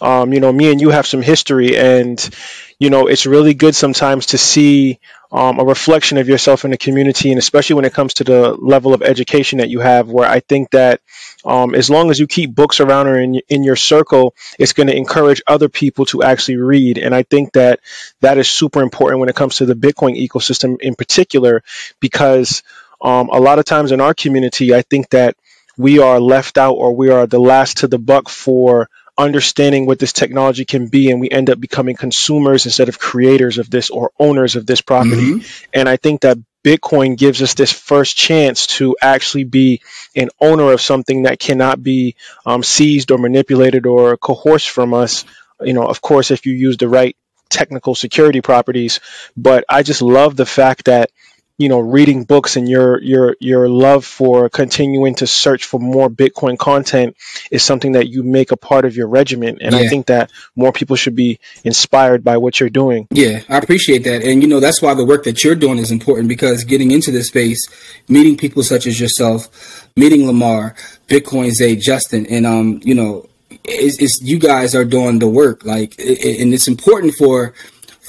um, 0.00 0.32
you 0.32 0.40
know, 0.40 0.52
me 0.52 0.70
and 0.70 0.80
you 0.80 0.90
have 0.90 1.06
some 1.06 1.22
history, 1.22 1.76
and 1.76 2.30
you 2.78 2.90
know, 2.90 3.06
it's 3.08 3.26
really 3.26 3.54
good 3.54 3.74
sometimes 3.74 4.26
to 4.26 4.38
see 4.38 5.00
um, 5.32 5.58
a 5.58 5.64
reflection 5.64 6.18
of 6.18 6.28
yourself 6.28 6.64
in 6.64 6.70
the 6.70 6.76
community, 6.76 7.30
and 7.30 7.38
especially 7.38 7.74
when 7.74 7.84
it 7.84 7.94
comes 7.94 8.14
to 8.14 8.24
the 8.24 8.52
level 8.54 8.94
of 8.94 9.02
education 9.02 9.58
that 9.58 9.70
you 9.70 9.80
have, 9.80 10.10
where 10.10 10.28
I 10.28 10.40
think 10.40 10.70
that 10.70 11.00
um, 11.44 11.74
as 11.74 11.90
long 11.90 12.10
as 12.10 12.20
you 12.20 12.26
keep 12.26 12.54
books 12.54 12.80
around 12.80 13.08
or 13.08 13.18
in, 13.18 13.40
in 13.48 13.64
your 13.64 13.76
circle, 13.76 14.34
it's 14.58 14.74
going 14.74 14.88
to 14.88 14.96
encourage 14.96 15.42
other 15.46 15.68
people 15.68 16.04
to 16.06 16.22
actually 16.22 16.58
read. 16.58 16.98
And 16.98 17.14
I 17.14 17.22
think 17.22 17.54
that 17.54 17.80
that 18.20 18.38
is 18.38 18.50
super 18.50 18.82
important 18.82 19.20
when 19.20 19.28
it 19.28 19.34
comes 19.34 19.56
to 19.56 19.66
the 19.66 19.74
Bitcoin 19.74 20.20
ecosystem 20.20 20.80
in 20.80 20.94
particular, 20.94 21.62
because 21.98 22.62
um, 23.00 23.28
a 23.30 23.40
lot 23.40 23.58
of 23.58 23.64
times 23.64 23.90
in 23.90 24.00
our 24.00 24.14
community, 24.14 24.74
I 24.74 24.82
think 24.82 25.10
that 25.10 25.36
we 25.76 25.98
are 25.98 26.20
left 26.20 26.58
out 26.58 26.74
or 26.74 26.94
we 26.94 27.10
are 27.10 27.26
the 27.26 27.40
last 27.40 27.78
to 27.78 27.88
the 27.88 27.98
buck 27.98 28.28
for 28.28 28.88
understanding 29.18 29.86
what 29.86 29.98
this 29.98 30.12
technology 30.12 30.64
can 30.64 30.88
be 30.88 31.10
and 31.10 31.20
we 31.20 31.28
end 31.30 31.50
up 31.50 31.60
becoming 31.60 31.94
consumers 31.94 32.64
instead 32.64 32.88
of 32.88 32.98
creators 32.98 33.58
of 33.58 33.68
this 33.68 33.90
or 33.90 34.10
owners 34.18 34.56
of 34.56 34.66
this 34.66 34.80
property 34.80 35.34
mm-hmm. 35.34 35.64
and 35.74 35.86
i 35.86 35.96
think 35.96 36.22
that 36.22 36.38
bitcoin 36.64 37.16
gives 37.16 37.42
us 37.42 37.52
this 37.52 37.70
first 37.70 38.16
chance 38.16 38.66
to 38.66 38.96
actually 39.02 39.44
be 39.44 39.82
an 40.16 40.30
owner 40.40 40.72
of 40.72 40.80
something 40.80 41.24
that 41.24 41.38
cannot 41.38 41.82
be 41.82 42.16
um, 42.46 42.62
seized 42.62 43.10
or 43.10 43.18
manipulated 43.18 43.84
or 43.84 44.16
coerced 44.16 44.70
from 44.70 44.94
us 44.94 45.26
you 45.60 45.74
know 45.74 45.86
of 45.86 46.00
course 46.00 46.30
if 46.30 46.46
you 46.46 46.54
use 46.54 46.78
the 46.78 46.88
right 46.88 47.16
technical 47.50 47.94
security 47.94 48.40
properties 48.40 48.98
but 49.36 49.62
i 49.68 49.82
just 49.82 50.00
love 50.00 50.36
the 50.36 50.46
fact 50.46 50.86
that 50.86 51.10
you 51.58 51.68
know 51.68 51.78
reading 51.78 52.24
books 52.24 52.56
and 52.56 52.68
your 52.68 53.00
your 53.02 53.36
your 53.40 53.68
love 53.68 54.04
for 54.04 54.48
continuing 54.48 55.14
to 55.14 55.26
search 55.26 55.64
for 55.64 55.78
more 55.78 56.08
bitcoin 56.08 56.58
content 56.58 57.16
is 57.50 57.62
something 57.62 57.92
that 57.92 58.08
you 58.08 58.22
make 58.22 58.52
a 58.52 58.56
part 58.56 58.84
of 58.84 58.96
your 58.96 59.06
regimen 59.06 59.58
and 59.60 59.74
yeah. 59.74 59.80
i 59.80 59.88
think 59.88 60.06
that 60.06 60.30
more 60.56 60.72
people 60.72 60.96
should 60.96 61.14
be 61.14 61.38
inspired 61.64 62.24
by 62.24 62.36
what 62.36 62.58
you're 62.58 62.70
doing. 62.70 63.06
Yeah 63.10 63.42
i 63.48 63.58
appreciate 63.58 64.04
that. 64.04 64.22
And 64.22 64.42
you 64.42 64.48
know 64.48 64.60
that's 64.60 64.80
why 64.80 64.94
the 64.94 65.04
work 65.04 65.24
that 65.24 65.44
you're 65.44 65.54
doing 65.54 65.78
is 65.78 65.90
important 65.90 66.28
because 66.28 66.64
getting 66.64 66.90
into 66.90 67.10
this 67.10 67.28
space 67.28 67.60
meeting 68.08 68.36
people 68.36 68.62
such 68.62 68.86
as 68.86 68.98
yourself 68.98 69.88
meeting 69.96 70.26
lamar 70.26 70.74
bitcoin 71.08 71.50
zay 71.50 71.76
justin 71.76 72.26
and 72.26 72.46
um 72.46 72.80
you 72.82 72.94
know 72.94 73.28
it's, 73.64 73.98
it's 74.00 74.20
you 74.22 74.38
guys 74.38 74.74
are 74.74 74.84
doing 74.84 75.18
the 75.18 75.28
work. 75.28 75.64
Like 75.64 75.94
and 75.98 76.52
it's 76.54 76.68
important 76.68 77.14
for 77.14 77.54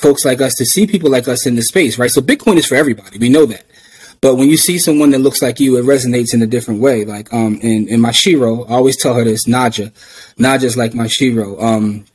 folks 0.03 0.25
like 0.25 0.41
us 0.41 0.53
to 0.55 0.65
see 0.65 0.86
people 0.86 1.10
like 1.10 1.29
us 1.29 1.48
in 1.48 1.55
the 1.55 1.63
space, 1.63 1.98
right? 1.98 2.12
So 2.12 2.22
Bitcoin 2.22 2.57
is 2.57 2.65
for 2.65 2.75
everybody. 2.75 3.17
We 3.17 3.29
know 3.29 3.45
that. 3.45 3.65
But 4.19 4.36
when 4.36 4.50
you 4.50 4.57
see 4.57 4.77
someone 4.77 5.12
that 5.12 5.19
looks 5.19 5.41
like 5.41 5.60
you, 5.60 5.77
it 5.77 5.86
resonates 5.86 6.33
in 6.33 6.41
a 6.41 6.48
different 6.48 6.81
way. 6.81 7.05
Like 7.05 7.33
um 7.33 7.60
in, 7.62 7.88
in 7.88 8.01
my 8.01 8.12
shero, 8.12 8.69
I 8.69 8.74
always 8.74 8.98
tell 8.98 9.13
her 9.15 9.24
this, 9.24 9.48
Najah. 9.48 9.91
Najah's 10.38 10.77
like 10.77 10.93
my 10.93 11.07
shero. 11.07 11.62
Um 11.62 12.05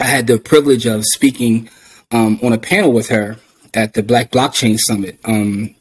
I 0.00 0.04
had 0.04 0.26
the 0.26 0.38
privilege 0.38 0.86
of 0.86 1.04
speaking 1.04 1.68
um 2.12 2.38
on 2.42 2.52
a 2.52 2.58
panel 2.58 2.92
with 2.92 3.08
her 3.08 3.36
at 3.74 3.94
the 3.94 4.02
Black 4.02 4.30
Blockchain 4.30 4.78
Summit. 4.78 5.18
Um, 5.24 5.74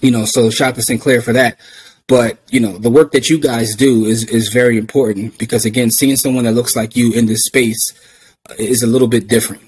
you 0.00 0.10
know, 0.10 0.24
so 0.24 0.50
shout 0.50 0.70
out 0.70 0.74
to 0.76 0.82
Sinclair 0.82 1.22
for 1.22 1.32
that. 1.32 1.58
But 2.08 2.38
you 2.50 2.60
know, 2.60 2.78
the 2.78 2.90
work 2.90 3.12
that 3.12 3.28
you 3.28 3.38
guys 3.38 3.74
do 3.74 4.04
is 4.04 4.24
is 4.24 4.48
very 4.48 4.78
important 4.78 5.38
because 5.38 5.64
again, 5.64 5.90
seeing 5.90 6.16
someone 6.16 6.44
that 6.44 6.52
looks 6.52 6.76
like 6.76 6.96
you 6.96 7.12
in 7.12 7.26
this 7.26 7.44
space 7.44 7.84
is 8.58 8.82
a 8.82 8.86
little 8.86 9.08
bit 9.08 9.28
different. 9.28 9.65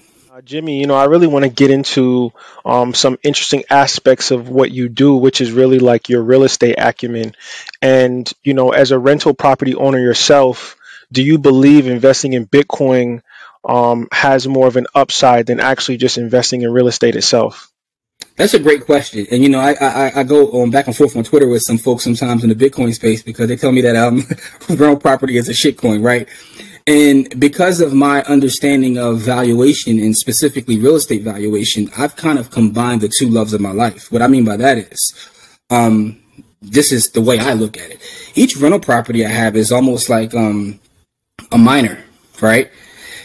Jimmy, 0.49 0.79
you 0.79 0.87
know, 0.87 0.95
I 0.95 1.05
really 1.05 1.27
want 1.27 1.45
to 1.45 1.49
get 1.49 1.69
into 1.69 2.33
um, 2.65 2.95
some 2.95 3.19
interesting 3.21 3.65
aspects 3.69 4.31
of 4.31 4.49
what 4.49 4.71
you 4.71 4.89
do, 4.89 5.15
which 5.15 5.41
is 5.41 5.51
really 5.51 5.77
like 5.77 6.09
your 6.09 6.23
real 6.23 6.41
estate 6.41 6.73
acumen. 6.79 7.35
And, 7.83 8.27
you 8.43 8.55
know, 8.55 8.71
as 8.71 8.89
a 8.89 8.97
rental 8.97 9.35
property 9.35 9.75
owner 9.75 9.99
yourself, 9.99 10.75
do 11.11 11.21
you 11.21 11.37
believe 11.37 11.85
investing 11.85 12.33
in 12.33 12.47
Bitcoin 12.47 13.21
um, 13.63 14.07
has 14.11 14.47
more 14.47 14.65
of 14.65 14.75
an 14.75 14.87
upside 14.95 15.45
than 15.45 15.59
actually 15.59 15.97
just 15.97 16.17
investing 16.17 16.63
in 16.63 16.73
real 16.73 16.87
estate 16.87 17.15
itself? 17.15 17.71
That's 18.35 18.55
a 18.55 18.59
great 18.59 18.85
question, 18.85 19.27
and 19.31 19.43
you 19.43 19.49
know, 19.49 19.59
I 19.59 19.73
I, 19.73 20.19
I 20.21 20.23
go 20.23 20.61
on 20.61 20.71
back 20.71 20.87
and 20.87 20.95
forth 20.95 21.15
on 21.15 21.23
Twitter 21.23 21.47
with 21.47 21.61
some 21.61 21.77
folks 21.77 22.05
sometimes 22.05 22.41
in 22.43 22.49
the 22.49 22.55
Bitcoin 22.55 22.93
space 22.93 23.21
because 23.21 23.49
they 23.49 23.57
tell 23.57 23.71
me 23.71 23.81
that 23.81 23.97
um 23.97 24.25
rental 24.69 24.97
property 24.97 25.35
is 25.35 25.49
a 25.49 25.51
shitcoin, 25.51 26.03
right? 26.03 26.27
And 26.89 27.39
because 27.39 27.81
of 27.81 27.93
my 27.93 28.23
understanding 28.23 28.97
of 28.97 29.19
valuation 29.19 29.99
and 29.99 30.17
specifically 30.17 30.79
real 30.79 30.95
estate 30.95 31.21
valuation, 31.21 31.87
I've 31.95 32.15
kind 32.15 32.39
of 32.39 32.49
combined 32.49 33.01
the 33.01 33.13
two 33.15 33.29
loves 33.29 33.53
of 33.53 33.61
my 33.61 33.71
life. 33.71 34.11
What 34.11 34.23
I 34.23 34.27
mean 34.27 34.43
by 34.43 34.57
that 34.57 34.79
is, 34.79 35.29
um, 35.69 36.19
this 36.63 36.91
is 36.91 37.11
the 37.11 37.21
way 37.21 37.37
I 37.37 37.53
look 37.53 37.77
at 37.77 37.91
it. 37.91 38.01
Each 38.33 38.57
rental 38.57 38.79
property 38.79 39.23
I 39.23 39.29
have 39.29 39.55
is 39.55 39.71
almost 39.71 40.09
like 40.09 40.33
um, 40.33 40.79
a 41.51 41.59
miner, 41.59 42.03
right? 42.41 42.71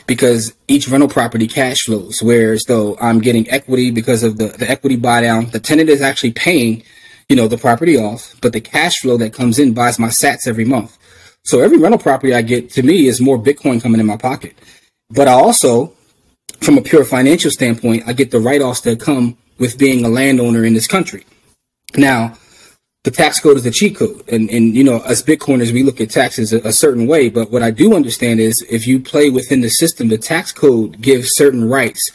Because 0.06 0.52
each 0.68 0.86
rental 0.86 1.08
property 1.08 1.48
cash 1.48 1.84
flows, 1.86 2.18
whereas 2.22 2.64
though 2.64 2.98
I'm 3.00 3.20
getting 3.20 3.48
equity 3.48 3.90
because 3.90 4.22
of 4.22 4.36
the, 4.36 4.48
the 4.48 4.70
equity 4.70 4.96
buy 4.96 5.22
down, 5.22 5.46
the 5.46 5.58
tenant 5.58 5.88
is 5.88 6.02
actually 6.02 6.32
paying, 6.32 6.82
you 7.30 7.36
know, 7.36 7.48
the 7.48 7.56
property 7.56 7.96
off, 7.96 8.34
but 8.42 8.52
the 8.52 8.60
cash 8.60 9.00
flow 9.00 9.16
that 9.16 9.32
comes 9.32 9.58
in 9.58 9.72
buys 9.72 9.98
my 9.98 10.08
sats 10.08 10.46
every 10.46 10.66
month. 10.66 10.98
So 11.44 11.60
every 11.60 11.78
rental 11.78 11.98
property 11.98 12.34
I 12.34 12.42
get 12.42 12.70
to 12.70 12.82
me 12.82 13.06
is 13.06 13.20
more 13.20 13.38
Bitcoin 13.38 13.82
coming 13.82 14.00
in 14.00 14.06
my 14.06 14.16
pocket. 14.16 14.56
But 15.10 15.28
I 15.28 15.32
also, 15.32 15.92
from 16.60 16.78
a 16.78 16.82
pure 16.82 17.04
financial 17.04 17.50
standpoint, 17.50 18.04
I 18.06 18.14
get 18.14 18.30
the 18.30 18.40
write 18.40 18.62
offs 18.62 18.80
that 18.82 19.00
come 19.00 19.36
with 19.58 19.78
being 19.78 20.04
a 20.04 20.08
landowner 20.08 20.64
in 20.64 20.72
this 20.74 20.86
country. 20.86 21.24
Now, 21.96 22.36
the 23.04 23.10
tax 23.10 23.38
code 23.38 23.58
is 23.58 23.64
the 23.64 23.70
cheat 23.70 23.96
code. 23.96 24.24
And, 24.28 24.48
and, 24.48 24.74
you 24.74 24.82
know, 24.82 25.00
as 25.02 25.22
Bitcoiners, 25.22 25.72
we 25.72 25.82
look 25.82 26.00
at 26.00 26.10
taxes 26.10 26.52
a, 26.54 26.60
a, 26.60 26.72
certain 26.72 27.06
way. 27.06 27.28
But 27.28 27.50
what 27.50 27.62
I 27.62 27.70
do 27.70 27.94
understand 27.94 28.40
is 28.40 28.62
if 28.70 28.86
you 28.86 28.98
play 28.98 29.28
within 29.28 29.60
the 29.60 29.68
system, 29.68 30.08
the 30.08 30.18
tax 30.18 30.50
code 30.52 31.00
gives 31.02 31.36
certain 31.36 31.68
rights 31.68 32.10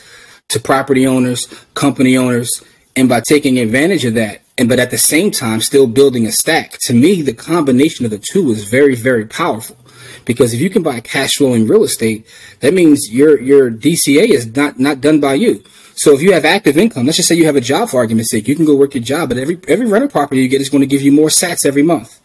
to 0.49 0.59
property 0.59 1.05
owners, 1.05 1.47
company 1.75 2.17
owners. 2.17 2.63
And 2.95 3.07
by 3.07 3.21
taking 3.21 3.59
advantage 3.59 4.03
of 4.03 4.15
that, 4.15 4.41
and 4.59 4.67
but 4.67 4.77
at 4.77 4.91
the 4.91 4.97
same 4.97 5.31
time 5.31 5.61
still 5.61 5.87
building 5.87 6.27
a 6.27 6.31
stack. 6.31 6.77
To 6.81 6.93
me, 6.93 7.21
the 7.21 7.33
combination 7.33 8.03
of 8.03 8.11
the 8.11 8.19
two 8.19 8.51
is 8.51 8.65
very, 8.65 8.93
very 8.93 9.25
powerful. 9.25 9.77
Because 10.25 10.53
if 10.53 10.59
you 10.59 10.69
can 10.69 10.83
buy 10.83 10.99
cash 10.99 11.35
flowing 11.35 11.65
real 11.65 11.83
estate, 11.83 12.27
that 12.59 12.73
means 12.73 13.09
your 13.09 13.39
your 13.39 13.71
DCA 13.71 14.29
is 14.29 14.53
not 14.55 14.77
not 14.77 14.99
done 14.99 15.21
by 15.21 15.35
you. 15.35 15.63
So 15.95 16.13
if 16.13 16.21
you 16.21 16.33
have 16.33 16.45
active 16.45 16.77
income, 16.77 17.05
let's 17.05 17.17
just 17.17 17.29
say 17.29 17.35
you 17.35 17.45
have 17.45 17.55
a 17.55 17.61
job 17.61 17.89
for 17.89 17.97
argument's 17.97 18.31
sake, 18.31 18.47
you 18.47 18.55
can 18.55 18.65
go 18.65 18.75
work 18.75 18.93
your 18.93 19.03
job, 19.03 19.29
but 19.29 19.37
every 19.37 19.59
every 19.67 19.87
rental 19.87 20.09
property 20.09 20.41
you 20.41 20.49
get 20.49 20.61
is 20.61 20.69
going 20.69 20.81
to 20.81 20.87
give 20.87 21.01
you 21.01 21.11
more 21.13 21.29
sats 21.29 21.65
every 21.65 21.83
month. 21.83 22.19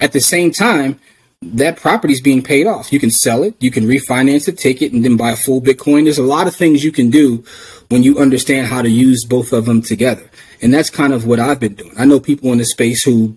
At 0.00 0.12
the 0.12 0.20
same 0.20 0.52
time, 0.52 1.00
that 1.42 1.76
property 1.76 2.14
is 2.14 2.20
being 2.20 2.42
paid 2.42 2.66
off. 2.66 2.92
You 2.92 3.00
can 3.00 3.10
sell 3.10 3.42
it, 3.42 3.54
you 3.58 3.70
can 3.70 3.84
refinance 3.84 4.48
it, 4.48 4.58
take 4.58 4.80
it, 4.80 4.92
and 4.92 5.04
then 5.04 5.16
buy 5.16 5.32
a 5.32 5.36
full 5.36 5.60
Bitcoin. 5.60 6.04
There's 6.04 6.18
a 6.18 6.22
lot 6.22 6.46
of 6.46 6.54
things 6.54 6.84
you 6.84 6.92
can 6.92 7.10
do 7.10 7.44
when 7.88 8.02
you 8.02 8.18
understand 8.18 8.66
how 8.66 8.82
to 8.82 8.90
use 8.90 9.24
both 9.24 9.52
of 9.52 9.66
them 9.66 9.82
together. 9.82 10.28
And 10.62 10.72
that's 10.72 10.90
kind 10.90 11.12
of 11.12 11.26
what 11.26 11.40
I've 11.40 11.60
been 11.60 11.74
doing. 11.74 11.92
I 11.98 12.04
know 12.04 12.20
people 12.20 12.52
in 12.52 12.58
this 12.58 12.70
space 12.70 13.04
who 13.04 13.36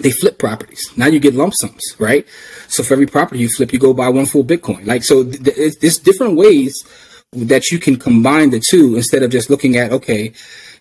they 0.00 0.10
flip 0.10 0.38
properties. 0.38 0.90
Now 0.96 1.06
you 1.06 1.20
get 1.20 1.34
lump 1.34 1.54
sums, 1.54 1.82
right? 1.98 2.26
So 2.68 2.82
for 2.82 2.94
every 2.94 3.06
property 3.06 3.40
you 3.40 3.48
flip, 3.48 3.72
you 3.72 3.78
go 3.78 3.94
buy 3.94 4.08
one 4.08 4.26
full 4.26 4.44
Bitcoin. 4.44 4.86
Like, 4.86 5.04
so 5.04 5.24
th- 5.24 5.42
th- 5.42 5.78
there's 5.80 5.98
different 5.98 6.36
ways 6.36 6.74
that 7.32 7.70
you 7.70 7.78
can 7.78 7.96
combine 7.96 8.50
the 8.50 8.60
two 8.60 8.96
instead 8.96 9.22
of 9.22 9.30
just 9.30 9.50
looking 9.50 9.76
at, 9.76 9.92
okay, 9.92 10.32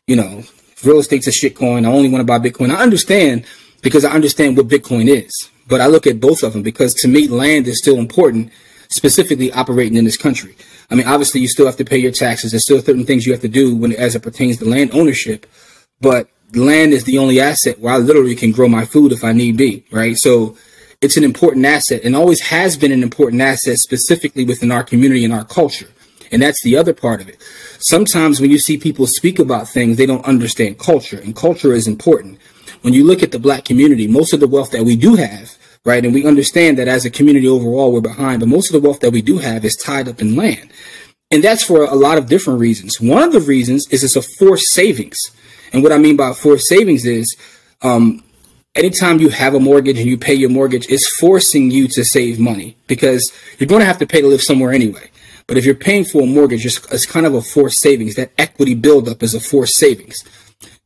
you 0.08 0.16
know, 0.16 0.44
real 0.84 1.00
estate's 1.00 1.28
a 1.28 1.32
shitcoin. 1.32 1.86
I 1.86 1.92
only 1.92 2.10
want 2.10 2.22
to 2.22 2.26
buy 2.26 2.40
Bitcoin. 2.40 2.72
I 2.74 2.82
understand 2.82 3.46
because 3.82 4.06
I 4.06 4.12
understand 4.12 4.58
what 4.58 4.68
Bitcoin 4.68 5.08
is, 5.08 5.32
but 5.68 5.82
I 5.82 5.88
look 5.88 6.08
at 6.08 6.20
both 6.20 6.44
of 6.44 6.54
them 6.54 6.64
because 6.64 6.94
to 6.96 7.08
me, 7.08 7.28
land 7.28 7.68
is 7.68 7.80
still 7.80 7.98
important, 7.98 8.52
specifically 8.94 9.52
operating 9.52 9.98
in 9.98 10.06
this 10.06 10.18
country. 10.18 10.56
I 10.90 10.96
mean, 10.96 11.08
obviously 11.08 11.42
you 11.42 11.48
still 11.48 11.66
have 11.66 11.78
to 11.78 11.86
pay 11.86 11.98
your 11.98 12.12
taxes. 12.12 12.52
There's 12.52 12.64
still 12.64 12.82
certain 12.82 13.06
things 13.06 13.26
you 13.26 13.34
have 13.34 13.42
to 13.42 13.48
do 13.48 13.76
when, 13.76 13.94
as 13.94 14.16
it 14.16 14.22
pertains 14.22 14.58
to 14.58 14.66
land 14.66 14.92
ownership 14.94 15.46
but 16.04 16.28
land 16.54 16.94
is 16.94 17.06
the 17.06 17.18
only 17.18 17.40
asset 17.40 17.80
where 17.80 17.94
I 17.94 17.98
literally 17.98 18.36
can 18.36 18.52
grow 18.52 18.68
my 18.68 18.86
food 18.86 19.14
if 19.14 19.24
I 19.24 19.32
need 19.32 19.56
be, 19.56 19.86
right? 19.90 20.18
So 20.18 20.58
it's 21.02 21.16
an 21.16 21.24
important 21.24 21.66
asset 21.66 22.02
and 22.04 22.14
always 22.14 22.42
has 22.42 22.76
been 22.78 22.92
an 22.92 23.02
important 23.02 23.42
asset 23.42 23.78
specifically 23.78 24.44
within 24.44 24.72
our 24.72 24.84
community 24.84 25.24
and 25.24 25.34
our 25.34 25.46
culture. 25.46 25.88
And 26.30 26.42
that's 26.42 26.62
the 26.62 26.76
other 26.76 26.94
part 26.94 27.22
of 27.22 27.30
it. 27.30 27.42
Sometimes 27.80 28.42
when 28.42 28.52
you 28.52 28.60
see 28.60 28.78
people 28.78 29.08
speak 29.08 29.40
about 29.40 29.70
things, 29.70 29.96
they 29.96 30.06
don't 30.06 30.26
understand 30.26 30.78
culture 30.78 31.20
and 31.20 31.36
culture 31.36 31.74
is 31.74 31.88
important. 31.88 32.38
When 32.82 32.94
you 32.94 33.06
look 33.06 33.24
at 33.24 33.32
the 33.32 33.40
black 33.40 33.64
community, 33.64 34.08
most 34.08 34.34
of 34.34 34.42
the 34.42 34.48
wealth 34.48 34.72
that 34.72 34.84
we 34.84 34.98
do 34.98 35.16
have, 35.16 35.58
right? 35.86 36.04
And 36.04 36.14
we 36.14 36.26
understand 36.26 36.78
that 36.78 36.88
as 36.88 37.06
a 37.06 37.10
community 37.10 37.48
overall, 37.48 37.92
we're 37.92 38.02
behind, 38.02 38.40
but 38.40 38.50
most 38.50 38.74
of 38.74 38.82
the 38.82 38.86
wealth 38.86 39.02
that 39.02 39.12
we 39.12 39.22
do 39.22 39.38
have 39.40 39.66
is 39.66 39.76
tied 39.76 40.08
up 40.08 40.22
in 40.22 40.36
land. 40.36 40.72
And 41.32 41.44
that's 41.44 41.64
for 41.64 41.84
a 41.84 41.96
lot 41.96 42.18
of 42.18 42.28
different 42.28 42.60
reasons. 42.60 43.02
One 43.02 43.24
of 43.24 43.34
the 43.34 43.42
reasons 43.42 43.88
is 43.90 44.04
it's 44.04 44.16
a 44.16 44.22
forced 44.22 44.70
savings. 44.70 45.18
And 45.72 45.82
what 45.82 45.92
I 45.92 45.98
mean 45.98 46.16
by 46.16 46.34
forced 46.34 46.68
savings 46.68 47.06
is 47.06 47.36
um, 47.82 48.24
anytime 48.76 49.20
you 49.20 49.30
have 49.30 49.56
a 49.56 49.60
mortgage 49.60 49.98
and 49.98 50.08
you 50.08 50.18
pay 50.18 50.34
your 50.34 50.50
mortgage, 50.50 50.88
it's 50.90 51.08
forcing 51.20 51.72
you 51.72 51.88
to 51.90 52.06
save 52.06 52.40
money 52.40 52.78
because 52.88 53.32
you're 53.58 53.68
going 53.68 53.80
to 53.80 53.86
have 53.86 53.98
to 54.00 54.08
pay 54.08 54.22
to 54.22 54.28
live 54.28 54.42
somewhere 54.42 54.72
anyway. 54.72 55.10
But 55.48 55.58
if 55.58 55.66
you're 55.66 55.76
paying 55.76 56.06
for 56.06 56.22
a 56.22 56.26
mortgage, 56.26 56.66
it's, 56.66 56.80
it's 56.92 57.06
kind 57.06 57.26
of 57.26 57.34
a 57.34 57.42
forced 57.42 57.80
savings. 57.80 58.16
That 58.16 58.32
equity 58.38 58.76
buildup 58.76 59.24
is 59.24 59.34
a 59.34 59.40
forced 59.40 59.76
savings. 59.76 60.16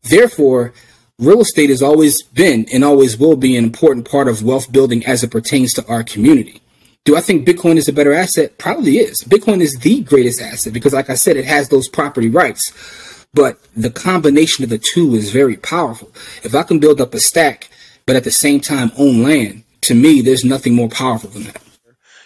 Therefore, 0.09 0.73
real 1.19 1.41
estate 1.41 1.69
has 1.69 1.81
always 1.81 2.21
been 2.23 2.67
and 2.71 2.83
always 2.83 3.17
will 3.17 3.35
be 3.35 3.57
an 3.57 3.63
important 3.63 4.09
part 4.09 4.27
of 4.27 4.43
wealth 4.43 4.71
building 4.71 5.05
as 5.05 5.23
it 5.23 5.31
pertains 5.31 5.73
to 5.73 5.87
our 5.87 6.03
community. 6.03 6.61
Do 7.05 7.15
I 7.15 7.21
think 7.21 7.47
Bitcoin 7.47 7.77
is 7.77 7.87
a 7.87 7.93
better 7.93 8.13
asset? 8.13 8.57
Probably 8.57 8.97
is. 8.97 9.23
Bitcoin 9.23 9.61
is 9.61 9.73
the 9.81 10.01
greatest 10.01 10.41
asset 10.41 10.73
because, 10.73 10.93
like 10.93 11.09
I 11.09 11.15
said, 11.15 11.37
it 11.37 11.45
has 11.45 11.69
those 11.69 11.87
property 11.87 12.29
rights. 12.29 13.25
But 13.33 13.59
the 13.75 13.89
combination 13.89 14.63
of 14.63 14.69
the 14.69 14.77
two 14.77 15.15
is 15.15 15.31
very 15.31 15.55
powerful. 15.55 16.11
If 16.43 16.53
I 16.53 16.63
can 16.63 16.79
build 16.79 16.99
up 16.99 17.13
a 17.13 17.19
stack, 17.19 17.69
but 18.05 18.15
at 18.15 18.23
the 18.23 18.31
same 18.31 18.59
time 18.59 18.91
own 18.97 19.23
land, 19.23 19.63
to 19.81 19.95
me, 19.95 20.21
there's 20.21 20.43
nothing 20.43 20.75
more 20.75 20.89
powerful 20.89 21.29
than 21.29 21.43
that. 21.43 21.61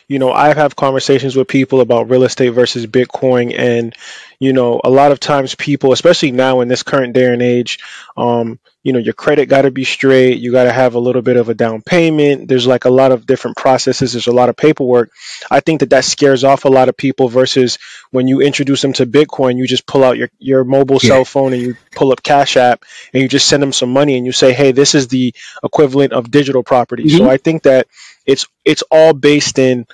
You 0.08 0.20
know, 0.20 0.32
I 0.32 0.54
have 0.54 0.76
conversations 0.76 1.36
with 1.36 1.48
people 1.48 1.80
about 1.80 2.10
real 2.10 2.24
estate 2.24 2.50
versus 2.50 2.86
Bitcoin, 2.86 3.58
and 3.58 3.96
you 4.42 4.54
know, 4.54 4.82
a 4.84 4.90
lot 4.90 5.12
of 5.12 5.20
times 5.20 5.54
people, 5.54 5.94
especially 5.94 6.32
now 6.32 6.62
in 6.62 6.68
this 6.68 6.82
current 6.82 7.14
day 7.14 7.32
and 7.32 7.44
age, 7.44 7.78
um, 8.18 8.60
you 8.84 8.94
know 8.94 9.00
your 9.00 9.14
credit 9.14 9.48
got 9.48 9.62
to 9.62 9.72
be 9.72 9.84
straight 9.84 10.40
you 10.40 10.52
got 10.52 10.64
to 10.64 10.72
have 10.72 10.96
a 10.96 11.00
little 11.00 11.22
bit 11.22 11.38
of 11.38 11.50
a 11.50 11.54
down 11.54 11.82
payment 11.82 12.48
there's 12.48 12.66
like 12.66 12.86
a 12.86 12.90
lot 12.90 13.12
of 13.12 13.26
different 13.26 13.56
processes 13.56 14.14
there's 14.14 14.28
a 14.28 14.32
lot 14.32 14.50
of 14.50 14.58
paperwork 14.58 15.12
i 15.52 15.60
think 15.60 15.82
that 15.82 15.92
that 15.92 16.04
scares 16.04 16.44
off 16.44 16.66
a 16.66 16.70
lot 16.70 16.90
of 16.90 16.98
people 16.98 17.30
versus 17.30 17.78
when 18.10 18.28
you 18.28 18.42
introduce 18.42 18.82
them 18.82 18.94
to 18.94 19.06
bitcoin 19.06 19.58
you 19.58 19.68
just 19.68 19.86
pull 19.86 20.04
out 20.04 20.18
your, 20.18 20.30
your 20.40 20.64
mobile 20.64 20.98
yeah. 21.02 21.10
cell 21.10 21.26
phone 21.26 21.54
and 21.54 21.62
you 21.62 21.76
pull 21.96 22.12
up 22.12 22.24
cash 22.24 22.58
app 22.58 22.84
and 23.14 23.22
you 23.22 23.30
just 23.30 23.48
send 23.48 23.62
them 23.62 23.74
some 23.74 23.94
money 23.94 24.18
and 24.18 24.26
you 24.26 24.32
say 24.32 24.52
hey 24.52 24.72
this 24.72 24.96
is 24.96 25.08
the 25.08 25.34
equivalent 25.64 26.14
of 26.14 26.32
digital 26.32 26.64
property 26.64 27.04
mm-hmm. 27.04 27.18
so 27.18 27.30
i 27.30 27.38
think 27.38 27.64
that 27.64 27.88
it's 28.26 28.48
it's 28.66 28.84
all 28.90 29.14
based 29.14 29.60
in 29.60 29.86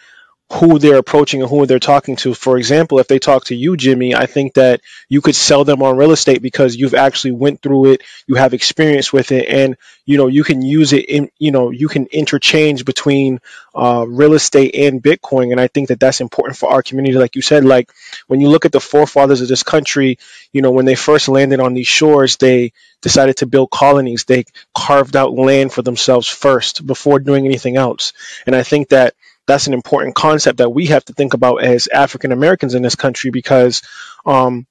who 0.49 0.79
they're 0.79 0.97
approaching 0.97 1.41
and 1.41 1.49
who 1.49 1.65
they're 1.65 1.77
talking 1.77 2.15
to. 2.15 2.33
For 2.33 2.57
example, 2.57 2.99
if 2.99 3.07
they 3.07 3.19
talk 3.19 3.45
to 3.45 3.55
you, 3.55 3.75
Jimmy, 3.75 4.15
I 4.15 4.27
think 4.27 4.53
that 4.53 4.79
you 5.09 5.19
could 5.19 5.35
sell 5.35 5.65
them 5.65 5.83
on 5.83 5.97
real 5.97 6.11
estate 6.11 6.41
because 6.41 6.75
you've 6.75 6.93
actually 6.93 7.31
went 7.31 7.61
through 7.61 7.91
it, 7.91 8.03
you 8.27 8.35
have 8.35 8.53
experience 8.53 9.11
with 9.11 9.33
it, 9.33 9.49
and 9.49 9.75
you 10.05 10.17
know 10.17 10.27
you 10.27 10.45
can 10.45 10.61
use 10.61 10.93
it 10.93 11.05
in 11.09 11.29
you 11.37 11.51
know 11.51 11.71
you 11.71 11.89
can 11.89 12.05
interchange 12.07 12.85
between 12.85 13.41
uh, 13.75 14.05
real 14.07 14.33
estate 14.33 14.73
and 14.73 15.03
Bitcoin, 15.03 15.51
and 15.51 15.59
I 15.59 15.67
think 15.67 15.89
that 15.89 15.99
that's 15.99 16.21
important 16.21 16.57
for 16.57 16.69
our 16.69 16.81
community. 16.81 17.17
Like 17.17 17.35
you 17.35 17.41
said, 17.41 17.65
like 17.65 17.91
when 18.27 18.39
you 18.39 18.47
look 18.47 18.63
at 18.63 18.71
the 18.71 18.79
forefathers 18.79 19.41
of 19.41 19.49
this 19.49 19.63
country, 19.63 20.17
you 20.53 20.61
know 20.61 20.71
when 20.71 20.85
they 20.85 20.95
first 20.95 21.27
landed 21.27 21.59
on 21.59 21.73
these 21.73 21.87
shores, 21.87 22.37
they 22.37 22.71
decided 23.01 23.37
to 23.37 23.47
build 23.47 23.69
colonies. 23.69 24.23
They 24.23 24.45
carved 24.73 25.17
out 25.17 25.33
land 25.33 25.73
for 25.73 25.81
themselves 25.81 26.29
first 26.29 26.87
before 26.87 27.19
doing 27.19 27.45
anything 27.45 27.75
else, 27.75 28.13
and 28.45 28.55
I 28.55 28.63
think 28.63 28.89
that 28.89 29.13
that's 29.47 29.67
an 29.67 29.73
important 29.73 30.15
concept 30.15 30.57
that 30.59 30.69
we 30.69 30.87
have 30.87 31.05
to 31.05 31.13
think 31.13 31.33
about 31.33 31.63
as 31.63 31.87
African 31.87 32.31
Americans 32.31 32.75
in 32.75 32.83
this 32.83 32.95
country 32.95 33.31
because 33.31 33.81
um, 34.25 34.67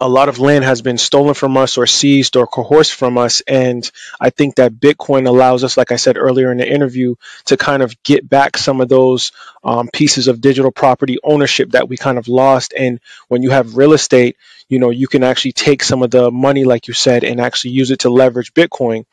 a 0.00 0.08
lot 0.08 0.30
of 0.30 0.38
land 0.38 0.64
has 0.64 0.80
been 0.80 0.96
stolen 0.96 1.34
from 1.34 1.56
us 1.58 1.76
or 1.76 1.86
seized 1.86 2.36
or 2.36 2.46
coerced 2.46 2.94
from 2.94 3.18
us. 3.18 3.42
And 3.46 3.88
I 4.18 4.30
think 4.30 4.54
that 4.54 4.72
Bitcoin 4.72 5.26
allows 5.26 5.62
us, 5.62 5.76
like 5.76 5.92
I 5.92 5.96
said 5.96 6.16
earlier 6.16 6.50
in 6.50 6.58
the 6.58 6.68
interview, 6.68 7.16
to 7.46 7.56
kind 7.58 7.82
of 7.82 8.02
get 8.02 8.26
back 8.26 8.56
some 8.56 8.80
of 8.80 8.88
those 8.88 9.32
um, 9.62 9.88
pieces 9.92 10.26
of 10.26 10.40
digital 10.40 10.70
property 10.70 11.18
ownership 11.22 11.72
that 11.72 11.88
we 11.88 11.98
kind 11.98 12.16
of 12.16 12.28
lost. 12.28 12.72
And 12.76 12.98
when 13.28 13.42
you 13.42 13.50
have 13.50 13.76
real 13.76 13.92
estate, 13.92 14.36
you 14.70 14.78
know, 14.78 14.90
you 14.90 15.08
can 15.08 15.22
actually 15.22 15.52
take 15.52 15.82
some 15.82 16.02
of 16.02 16.10
the 16.10 16.30
money, 16.30 16.64
like 16.64 16.88
you 16.88 16.94
said, 16.94 17.22
and 17.24 17.40
actually 17.40 17.72
use 17.72 17.90
it 17.90 18.00
to 18.00 18.10
leverage 18.10 18.54
Bitcoin. 18.54 19.04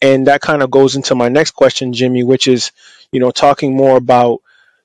And 0.00 0.28
that 0.28 0.42
kind 0.42 0.62
of 0.62 0.70
goes 0.70 0.94
into 0.94 1.14
my 1.14 1.28
next 1.28 1.52
question, 1.52 1.92
Jimmy, 1.92 2.22
which 2.22 2.46
is, 2.46 2.70
you 3.10 3.18
know, 3.18 3.30
talking 3.30 3.74
more 3.74 3.96
about 3.96 4.42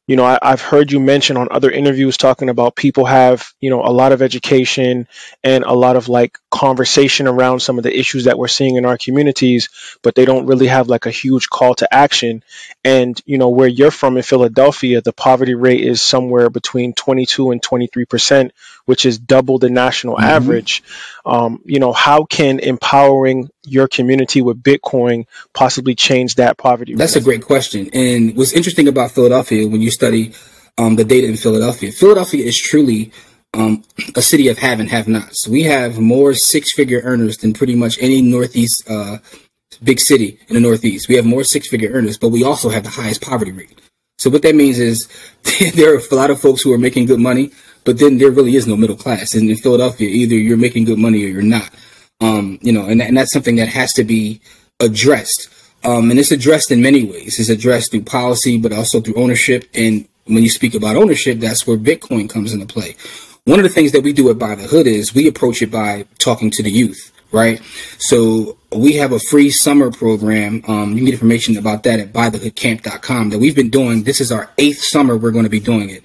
you 0.08 0.16
know, 0.16 0.26
I, 0.26 0.40
have 0.42 0.62
heard 0.62 0.92
you 0.92 1.00
mention 1.00 1.38
on 1.38 1.48
other 1.52 1.70
interviews 1.70 2.18
talking 2.18 2.50
about 2.50 2.76
people 2.76 3.06
have, 3.06 3.54
you 3.60 3.70
know, 3.70 3.84
a 3.86 3.94
lot 3.94 4.12
of 4.12 4.22
education 4.22 5.08
and 5.44 5.64
a 5.64 5.74
lot 5.74 5.96
of 5.96 6.10
like 6.10 6.38
conversation 6.50 7.28
around 7.28 7.62
some 7.62 7.78
of 7.78 7.84
the 7.84 7.98
issues 7.98 8.26
that 8.26 8.38
we're 8.38 8.48
seeing 8.48 8.76
in 8.78 8.86
our 8.86 8.98
communities, 8.98 9.70
but 10.02 10.16
they 10.16 10.26
don't 10.26 10.48
really 10.48 10.68
have 10.68 10.90
like 10.90 11.06
a 11.06 11.12
huge 11.12 11.50
call 11.50 11.76
to 11.76 11.94
action. 11.94 12.44
And, 12.84 13.22
you 13.26 13.38
know, 13.38 13.50
where 13.50 13.68
you're 13.68 13.92
from 13.92 14.18
in 14.18 14.24
Philadelphia, 14.24 15.02
the 15.02 15.14
poverty 15.14 15.54
rate 15.54 15.82
is 15.82 16.02
somewhere 16.02 16.50
between 16.50 16.94
22 16.94 17.52
and 17.52 17.62
23 17.62 18.06
percent, 18.06 18.54
which 18.86 19.06
is 19.06 19.20
double 19.20 19.60
the 19.60 19.70
national 19.70 20.16
mm-hmm. 20.16 20.26
average. 20.26 20.84
Um, 21.26 21.62
you 21.66 21.80
know, 21.80 21.94
how 21.94 22.26
can 22.26 22.60
empowering 22.60 23.50
your 23.64 23.88
community 23.88 24.42
with 24.42 24.62
Bitcoin 24.62 25.26
possibly 25.54 25.96
change 25.96 26.36
that 26.36 26.58
poverty? 26.58 26.94
Rate? 26.94 26.98
That's 26.98 27.16
rate? 27.16 27.22
a 27.22 27.26
great 27.26 27.46
question. 27.46 27.90
And 27.94 28.36
what's 28.36 28.54
interesting 28.54 28.88
about 28.88 29.12
Philadelphia 29.12 29.68
when 29.68 29.82
you 29.82 29.92
study 29.92 30.34
um, 30.78 30.96
the 30.96 31.04
data 31.04 31.28
in 31.28 31.38
Philadelphia. 31.38 31.92
Philadelphia 31.92 32.46
is 32.46 32.58
truly 32.58 33.12
um, 33.54 33.84
a 34.16 34.22
city 34.22 34.48
of 34.48 34.58
have 34.60 34.80
and 34.80 34.90
have 34.90 35.08
nots. 35.08 35.48
We 35.48 35.64
have 35.64 36.00
more 36.00 36.34
six 36.34 36.74
figure 36.74 37.02
earners 37.04 37.38
than 37.38 37.54
pretty 37.54 37.76
much 37.76 37.98
any 38.02 38.22
Northeast 38.22 38.84
uh, 38.90 39.18
big 39.84 40.00
city 40.00 40.40
in 40.48 40.56
the 40.56 40.62
Northeast. 40.62 41.10
We 41.10 41.16
have 41.16 41.26
more 41.26 41.44
six 41.44 41.68
figure 41.68 41.92
earners, 41.92 42.18
but 42.18 42.30
we 42.30 42.44
also 42.44 42.70
have 42.70 42.84
the 42.84 42.90
highest 42.90 43.22
poverty 43.22 43.52
rate. 43.52 43.80
So 44.18 44.30
what 44.30 44.44
that 44.44 44.56
means 44.56 44.80
is 44.80 45.08
there 45.74 45.94
are 45.94 46.00
a 46.00 46.16
lot 46.16 46.30
of 46.30 46.40
folks 46.40 46.62
who 46.62 46.72
are 46.74 46.78
making 46.78 47.08
good 47.08 47.20
money, 47.20 47.52
but 47.84 48.00
then 48.00 48.18
there 48.18 48.32
really 48.32 48.56
is 48.56 48.68
no 48.68 48.76
middle 48.78 48.96
class. 48.96 49.34
And 49.34 49.50
in 49.50 49.58
Philadelphia, 49.58 50.10
either 50.10 50.36
you're 50.36 50.58
making 50.58 50.86
good 50.86 51.00
money 51.00 51.24
or 51.24 51.28
you're 51.28 51.42
not. 51.42 51.70
Um, 52.20 52.60
you 52.62 52.72
know, 52.72 52.86
and, 52.86 53.02
and 53.02 53.18
that's 53.18 53.34
something 53.34 53.56
that 53.56 53.70
has 53.70 53.94
to 53.94 54.04
be 54.04 54.42
addressed. 54.80 55.50
Um, 55.84 56.12
and 56.12 56.20
it's 56.20 56.32
addressed 56.32 56.70
in 56.72 56.82
many 56.82 57.04
ways. 57.04 57.40
It's 57.40 57.50
addressed 57.50 57.92
through 57.92 58.04
policy, 58.04 58.58
but 58.58 58.72
also 58.72 59.02
through 59.02 59.16
ownership. 59.16 59.66
And 59.74 60.08
when 60.26 60.44
you 60.44 60.50
speak 60.50 60.76
about 60.76 60.96
ownership, 60.96 61.40
that's 61.40 61.66
where 61.66 61.78
Bitcoin 61.78 62.30
comes 62.30 62.54
into 62.54 62.72
play. 62.72 62.96
One 63.46 63.60
of 63.60 63.64
the 63.64 63.70
things 63.70 63.92
that 63.94 64.04
we 64.04 64.14
do 64.14 64.30
at 64.30 64.38
Buy 64.38 64.54
the 64.54 64.68
Hood 64.68 64.86
is 64.86 65.16
we 65.16 65.28
approach 65.28 65.64
it 65.64 65.72
by 65.72 66.06
talking 66.20 66.52
to 66.52 66.62
the 66.62 66.70
youth, 66.70 67.12
right? 67.32 67.62
So 68.00 68.58
we 68.72 68.94
have 68.94 69.12
a 69.12 69.20
free 69.20 69.50
summer 69.50 69.92
program. 69.92 70.64
Um, 70.68 70.92
you 70.92 70.98
can 70.98 71.06
get 71.06 71.14
information 71.14 71.58
about 71.58 71.84
that 71.84 72.00
at 72.00 72.14
buythehoodcamp.com 72.14 73.30
that 73.30 73.40
we've 73.40 73.56
been 73.56 73.70
doing. 73.70 74.04
This 74.04 74.22
is 74.22 74.32
our 74.32 74.50
eighth 74.58 74.82
summer 74.82 75.18
we're 75.18 75.32
going 75.32 75.46
to 75.46 75.50
be 75.50 75.60
doing 75.60 75.90
it. 75.90 76.04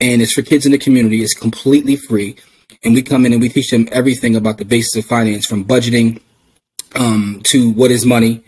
And 0.00 0.20
it's 0.20 0.32
for 0.32 0.42
kids 0.42 0.66
in 0.66 0.72
the 0.72 0.78
community. 0.78 1.22
It's 1.22 1.34
completely 1.34 1.96
free. 1.96 2.36
And 2.84 2.94
we 2.94 3.02
come 3.02 3.24
in 3.24 3.32
and 3.32 3.40
we 3.40 3.48
teach 3.48 3.70
them 3.70 3.88
everything 3.92 4.34
about 4.34 4.58
the 4.58 4.64
basics 4.64 5.04
of 5.04 5.08
finance 5.08 5.46
from 5.46 5.64
budgeting 5.64 6.20
um, 6.94 7.40
to 7.44 7.70
what 7.72 7.90
is 7.90 8.04
money. 8.04 8.42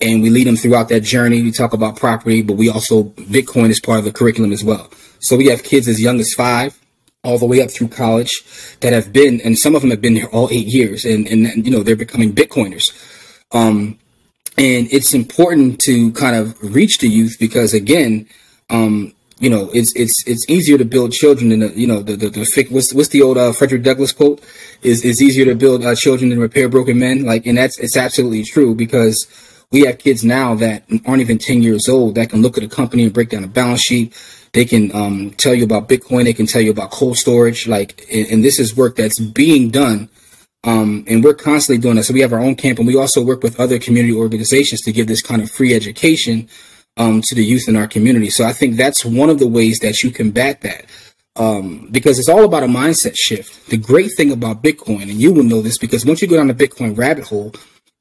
And 0.00 0.22
we 0.22 0.30
lead 0.30 0.46
them 0.46 0.56
throughout 0.56 0.88
that 0.88 1.00
journey. 1.00 1.42
We 1.42 1.50
talk 1.50 1.74
about 1.74 1.96
property, 1.96 2.40
but 2.40 2.56
we 2.56 2.70
also, 2.70 3.04
Bitcoin 3.04 3.68
is 3.68 3.80
part 3.80 3.98
of 3.98 4.04
the 4.04 4.12
curriculum 4.12 4.52
as 4.52 4.64
well. 4.64 4.90
So 5.18 5.36
we 5.36 5.46
have 5.46 5.62
kids 5.62 5.88
as 5.88 6.00
young 6.00 6.20
as 6.20 6.32
five 6.34 6.79
all 7.22 7.38
the 7.38 7.46
way 7.46 7.60
up 7.60 7.70
through 7.70 7.88
college 7.88 8.30
that 8.80 8.92
have 8.92 9.12
been, 9.12 9.40
and 9.42 9.58
some 9.58 9.74
of 9.74 9.82
them 9.82 9.90
have 9.90 10.00
been 10.00 10.16
here 10.16 10.28
all 10.32 10.48
eight 10.50 10.66
years, 10.66 11.04
and 11.04 11.26
and 11.28 11.66
you 11.66 11.70
know 11.70 11.82
they're 11.82 11.96
becoming 11.96 12.32
Bitcoiners. 12.32 12.84
Um, 13.52 13.98
and 14.56 14.88
it's 14.92 15.14
important 15.14 15.80
to 15.80 16.12
kind 16.12 16.36
of 16.36 16.56
reach 16.62 16.98
the 16.98 17.08
youth 17.08 17.36
because 17.38 17.72
again, 17.72 18.28
um, 18.68 19.14
you 19.40 19.48
know, 19.48 19.70
it's 19.72 19.94
it's 19.96 20.14
it's 20.26 20.48
easier 20.50 20.76
to 20.76 20.84
build 20.84 21.12
children 21.12 21.48
than 21.48 21.78
you 21.78 21.86
know 21.86 22.02
the 22.02 22.14
the, 22.14 22.28
the 22.28 22.68
what's 22.70 22.92
what's 22.92 23.08
the 23.08 23.22
old 23.22 23.38
uh, 23.38 23.52
Frederick 23.52 23.82
Douglass 23.82 24.12
quote 24.12 24.42
is 24.82 25.02
is 25.02 25.22
easier 25.22 25.46
to 25.46 25.54
build 25.54 25.84
uh, 25.84 25.94
children 25.94 26.28
than 26.28 26.38
repair 26.38 26.68
broken 26.68 26.98
men. 26.98 27.24
Like, 27.24 27.46
and 27.46 27.56
that's 27.56 27.78
it's 27.78 27.96
absolutely 27.96 28.44
true 28.44 28.74
because 28.74 29.26
we 29.72 29.82
have 29.82 29.98
kids 29.98 30.24
now 30.24 30.54
that 30.56 30.84
aren't 31.06 31.22
even 31.22 31.38
10 31.38 31.62
years 31.62 31.88
old 31.88 32.16
that 32.16 32.28
can 32.28 32.42
look 32.42 32.58
at 32.58 32.64
a 32.64 32.68
company 32.68 33.04
and 33.04 33.12
break 33.12 33.30
down 33.30 33.44
a 33.44 33.48
balance 33.48 33.82
sheet 33.82 34.12
they 34.52 34.64
can 34.64 34.94
um, 34.94 35.30
tell 35.30 35.54
you 35.54 35.64
about 35.64 35.88
Bitcoin. 35.88 36.24
They 36.24 36.32
can 36.32 36.46
tell 36.46 36.60
you 36.60 36.70
about 36.70 36.90
cold 36.90 37.16
storage. 37.16 37.68
Like, 37.68 38.06
and, 38.12 38.26
and 38.28 38.44
this 38.44 38.58
is 38.58 38.76
work 38.76 38.96
that's 38.96 39.18
being 39.18 39.70
done. 39.70 40.08
Um, 40.64 41.04
and 41.06 41.24
we're 41.24 41.34
constantly 41.34 41.80
doing 41.80 41.96
that. 41.96 42.04
So 42.04 42.14
we 42.14 42.20
have 42.20 42.32
our 42.32 42.40
own 42.40 42.54
camp 42.54 42.78
and 42.78 42.86
we 42.86 42.96
also 42.96 43.22
work 43.22 43.42
with 43.42 43.58
other 43.58 43.78
community 43.78 44.14
organizations 44.14 44.82
to 44.82 44.92
give 44.92 45.06
this 45.06 45.22
kind 45.22 45.40
of 45.40 45.50
free 45.50 45.74
education 45.74 46.48
um, 46.96 47.22
to 47.22 47.34
the 47.34 47.44
youth 47.44 47.68
in 47.68 47.76
our 47.76 47.86
community. 47.86 48.28
So 48.28 48.44
I 48.44 48.52
think 48.52 48.76
that's 48.76 49.04
one 49.04 49.30
of 49.30 49.38
the 49.38 49.46
ways 49.46 49.78
that 49.78 50.02
you 50.02 50.10
combat 50.10 50.60
that. 50.62 50.86
Um, 51.36 51.88
because 51.90 52.18
it's 52.18 52.28
all 52.28 52.44
about 52.44 52.64
a 52.64 52.66
mindset 52.66 53.16
shift. 53.16 53.70
The 53.70 53.76
great 53.76 54.10
thing 54.16 54.32
about 54.32 54.62
Bitcoin, 54.62 55.02
and 55.02 55.12
you 55.12 55.32
will 55.32 55.44
know 55.44 55.62
this 55.62 55.78
because 55.78 56.04
once 56.04 56.20
you 56.20 56.28
go 56.28 56.36
down 56.36 56.48
the 56.48 56.54
Bitcoin 56.54 56.98
rabbit 56.98 57.24
hole, 57.24 57.54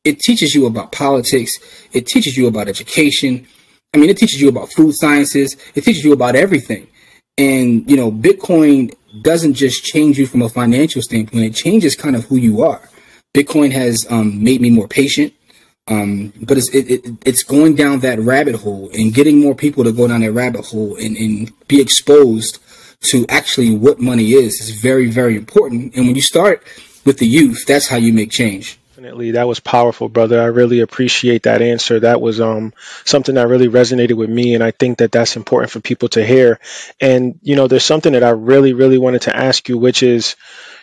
it 0.03 0.20
teaches 0.20 0.56
you 0.56 0.65
about 0.65 0.91
politics, 0.91 1.53
it 1.94 2.08
teaches 2.08 2.36
you 2.36 2.48
about 2.48 2.68
education, 2.68 3.48
I 3.93 3.98
mean, 3.98 4.10
it 4.10 4.17
teaches 4.17 4.41
you 4.41 4.50
about 4.50 4.72
food 4.72 4.93
sciences. 4.96 5.55
It 5.75 5.84
teaches 5.84 6.03
you 6.03 6.13
about 6.13 6.36
everything. 6.36 6.88
And, 7.38 7.89
you 7.89 7.98
know, 7.98 8.12
Bitcoin 8.12 8.93
doesn't 9.22 9.55
just 9.55 9.84
change 9.84 10.19
you 10.19 10.27
from 10.27 10.41
a 10.41 10.50
financial 10.50 11.01
standpoint. 11.01 11.46
It 11.46 11.55
changes 11.55 11.96
kind 11.96 12.16
of 12.16 12.25
who 12.25 12.35
you 12.35 12.61
are. 12.61 12.90
Bitcoin 13.33 13.72
has 13.72 14.05
um, 14.09 14.44
made 14.44 14.61
me 14.61 14.70
more 14.70 14.87
patient. 14.87 15.33
Um, 15.87 16.33
but 16.42 16.57
it's, 16.57 16.70
it, 16.70 16.90
it, 16.92 17.13
it's 17.25 17.42
going 17.44 17.75
down 17.75 18.01
that 18.01 18.20
rabbit 18.20 18.55
hole 18.55 18.92
and 18.94 19.13
getting 19.13 19.40
more 19.40 19.55
people 19.55 19.83
to 19.83 19.92
go 19.92 20.07
down 20.07 20.22
that 20.22 20.33
rabbit 20.33 20.66
hole 20.66 20.96
and, 20.96 21.18
and 21.18 21.51
be 21.68 21.81
exposed 21.81 22.59
to 23.01 23.25
actually 23.27 23.75
what 23.75 24.00
money 24.00 24.33
is 24.33 24.61
is 24.61 24.72
very, 24.72 25.09
very 25.09 25.35
important. 25.35 25.96
And 25.96 26.05
when 26.05 26.16
you 26.16 26.22
start 26.22 26.63
with 27.05 27.18
the 27.18 27.27
youth, 27.27 27.66
that's 27.66 27.87
how 27.87 27.98
you 27.98 28.13
make 28.13 28.29
change. 28.29 28.78
Definitely, 29.00 29.31
that 29.31 29.48
was 29.48 29.62
powerful, 29.62 30.09
brother. 30.09 30.42
I 30.42 30.48
really 30.48 30.81
appreciate 30.81 31.44
that 31.44 31.62
answer. 31.62 32.01
That 32.01 32.20
was 32.20 32.42
um, 32.42 32.74
something 33.05 33.35
that 33.35 33.48
really 33.48 33.70
resonated 33.70 34.18
with 34.18 34.29
me, 34.29 34.55
and 34.55 34.62
I 34.64 34.72
think 34.72 34.98
that 34.98 35.09
that's 35.09 35.38
important 35.38 35.72
for 35.72 35.79
people 35.79 36.09
to 36.09 36.25
hear. 36.25 36.59
And 37.00 37.40
you 37.42 37.55
know, 37.55 37.68
there's 37.68 37.85
something 37.85 38.12
that 38.12 38.25
I 38.25 38.31
really, 38.31 38.74
really 38.74 38.98
wanted 38.98 39.22
to 39.22 39.33
ask 39.33 39.70
you, 39.70 39.77
which 39.77 40.03
is, 40.03 40.35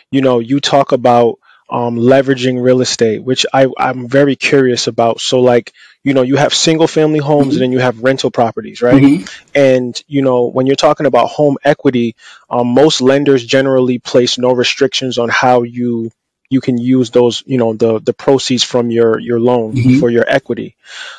you 0.09 0.21
know, 0.21 0.39
you 0.39 0.59
talk 0.59 0.93
about 0.93 1.37
um, 1.69 1.97
leveraging 1.97 2.59
real 2.59 2.81
estate, 2.81 3.23
which 3.23 3.45
I, 3.53 3.67
I'm 3.77 4.07
very 4.07 4.35
curious 4.35 4.87
about. 4.87 5.21
So, 5.21 5.41
like, 5.41 5.71
you 6.03 6.15
know, 6.15 6.23
you 6.23 6.37
have 6.37 6.55
single 6.55 6.87
family 6.87 7.19
homes 7.19 7.49
mm-hmm. 7.49 7.53
and 7.53 7.61
then 7.61 7.71
you 7.71 7.79
have 7.79 8.01
rental 8.01 8.31
properties, 8.31 8.81
right? 8.81 8.99
Mm-hmm. 8.99 9.25
And, 9.53 10.01
you 10.07 10.23
know, 10.23 10.47
when 10.47 10.65
you're 10.65 10.75
talking 10.75 11.05
about 11.05 11.27
home 11.27 11.57
equity, 11.63 12.15
um, 12.49 12.65
most 12.65 12.99
lenders 12.99 13.45
generally 13.45 13.99
place 13.99 14.39
no 14.39 14.53
restrictions 14.53 15.19
on 15.19 15.29
how 15.29 15.61
you 15.61 16.09
you 16.49 16.61
can 16.61 16.77
use 16.77 17.11
those, 17.11 17.43
you 17.45 17.57
know, 17.57 17.73
the 17.73 17.99
the 17.99 18.13
proceeds 18.13 18.63
from 18.63 18.89
your 18.89 19.19
your 19.19 19.39
loan 19.39 19.73
mm-hmm. 19.73 19.99
for 19.99 20.09
your 20.09 20.25
equity. 20.27 20.75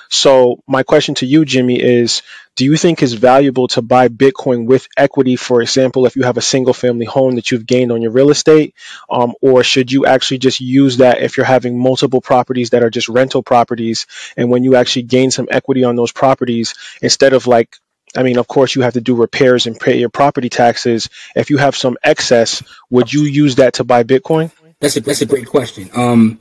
So 0.08 0.62
my 0.66 0.82
question 0.82 1.14
to 1.16 1.26
you, 1.26 1.44
Jimmy, 1.44 1.80
is: 1.80 2.22
Do 2.56 2.64
you 2.64 2.76
think 2.76 3.02
it's 3.02 3.12
valuable 3.12 3.68
to 3.68 3.82
buy 3.82 4.08
Bitcoin 4.08 4.66
with 4.66 4.88
equity? 4.96 5.36
For 5.36 5.60
example, 5.60 6.06
if 6.06 6.16
you 6.16 6.22
have 6.22 6.38
a 6.38 6.42
single 6.42 6.72
family 6.72 7.04
home 7.04 7.36
that 7.36 7.50
you've 7.50 7.66
gained 7.66 7.92
on 7.92 8.00
your 8.00 8.12
real 8.12 8.30
estate, 8.30 8.74
um, 9.10 9.34
or 9.42 9.62
should 9.62 9.92
you 9.92 10.06
actually 10.06 10.38
just 10.38 10.60
use 10.60 10.96
that 10.98 11.20
if 11.20 11.36
you're 11.36 11.46
having 11.46 11.78
multiple 11.78 12.22
properties 12.22 12.70
that 12.70 12.82
are 12.82 12.90
just 12.90 13.08
rental 13.08 13.42
properties, 13.42 14.06
and 14.36 14.50
when 14.50 14.64
you 14.64 14.76
actually 14.76 15.02
gain 15.02 15.30
some 15.30 15.48
equity 15.50 15.84
on 15.84 15.96
those 15.96 16.12
properties, 16.12 16.74
instead 17.02 17.34
of 17.34 17.46
like 17.46 17.76
I 18.16 18.22
mean, 18.22 18.38
of 18.38 18.48
course, 18.48 18.74
you 18.74 18.80
have 18.80 18.94
to 18.94 19.02
do 19.02 19.14
repairs 19.14 19.66
and 19.66 19.78
pay 19.78 19.98
your 19.98 20.08
property 20.08 20.48
taxes. 20.48 21.10
If 21.36 21.50
you 21.50 21.58
have 21.58 21.76
some 21.76 21.98
excess, 22.02 22.62
would 22.88 23.12
you 23.12 23.24
use 23.24 23.56
that 23.56 23.74
to 23.74 23.84
buy 23.84 24.04
Bitcoin? 24.04 24.50
That's 24.80 24.96
a 24.96 25.00
that's 25.00 25.22
a 25.22 25.26
great 25.26 25.46
question. 25.46 25.90
Um, 25.94 26.38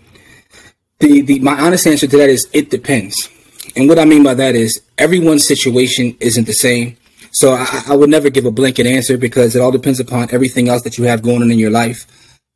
the 0.99 1.21
the 1.21 1.39
my 1.39 1.59
honest 1.59 1.87
answer 1.87 2.07
to 2.07 2.17
that 2.17 2.29
is 2.29 2.47
it 2.53 2.69
depends. 2.69 3.29
And 3.75 3.89
what 3.89 3.99
I 3.99 4.05
mean 4.05 4.23
by 4.23 4.33
that 4.35 4.55
is 4.55 4.81
everyone's 4.97 5.47
situation 5.47 6.15
isn't 6.19 6.45
the 6.45 6.53
same. 6.53 6.97
So 7.31 7.53
I, 7.53 7.83
I 7.89 7.95
would 7.95 8.09
never 8.09 8.29
give 8.29 8.45
a 8.45 8.51
blanket 8.51 8.85
answer 8.85 9.17
because 9.17 9.55
it 9.55 9.61
all 9.61 9.71
depends 9.71 9.99
upon 9.99 10.29
everything 10.31 10.69
else 10.69 10.83
that 10.83 10.97
you 10.97 11.05
have 11.05 11.21
going 11.21 11.41
on 11.41 11.51
in 11.51 11.59
your 11.59 11.71
life. 11.71 12.05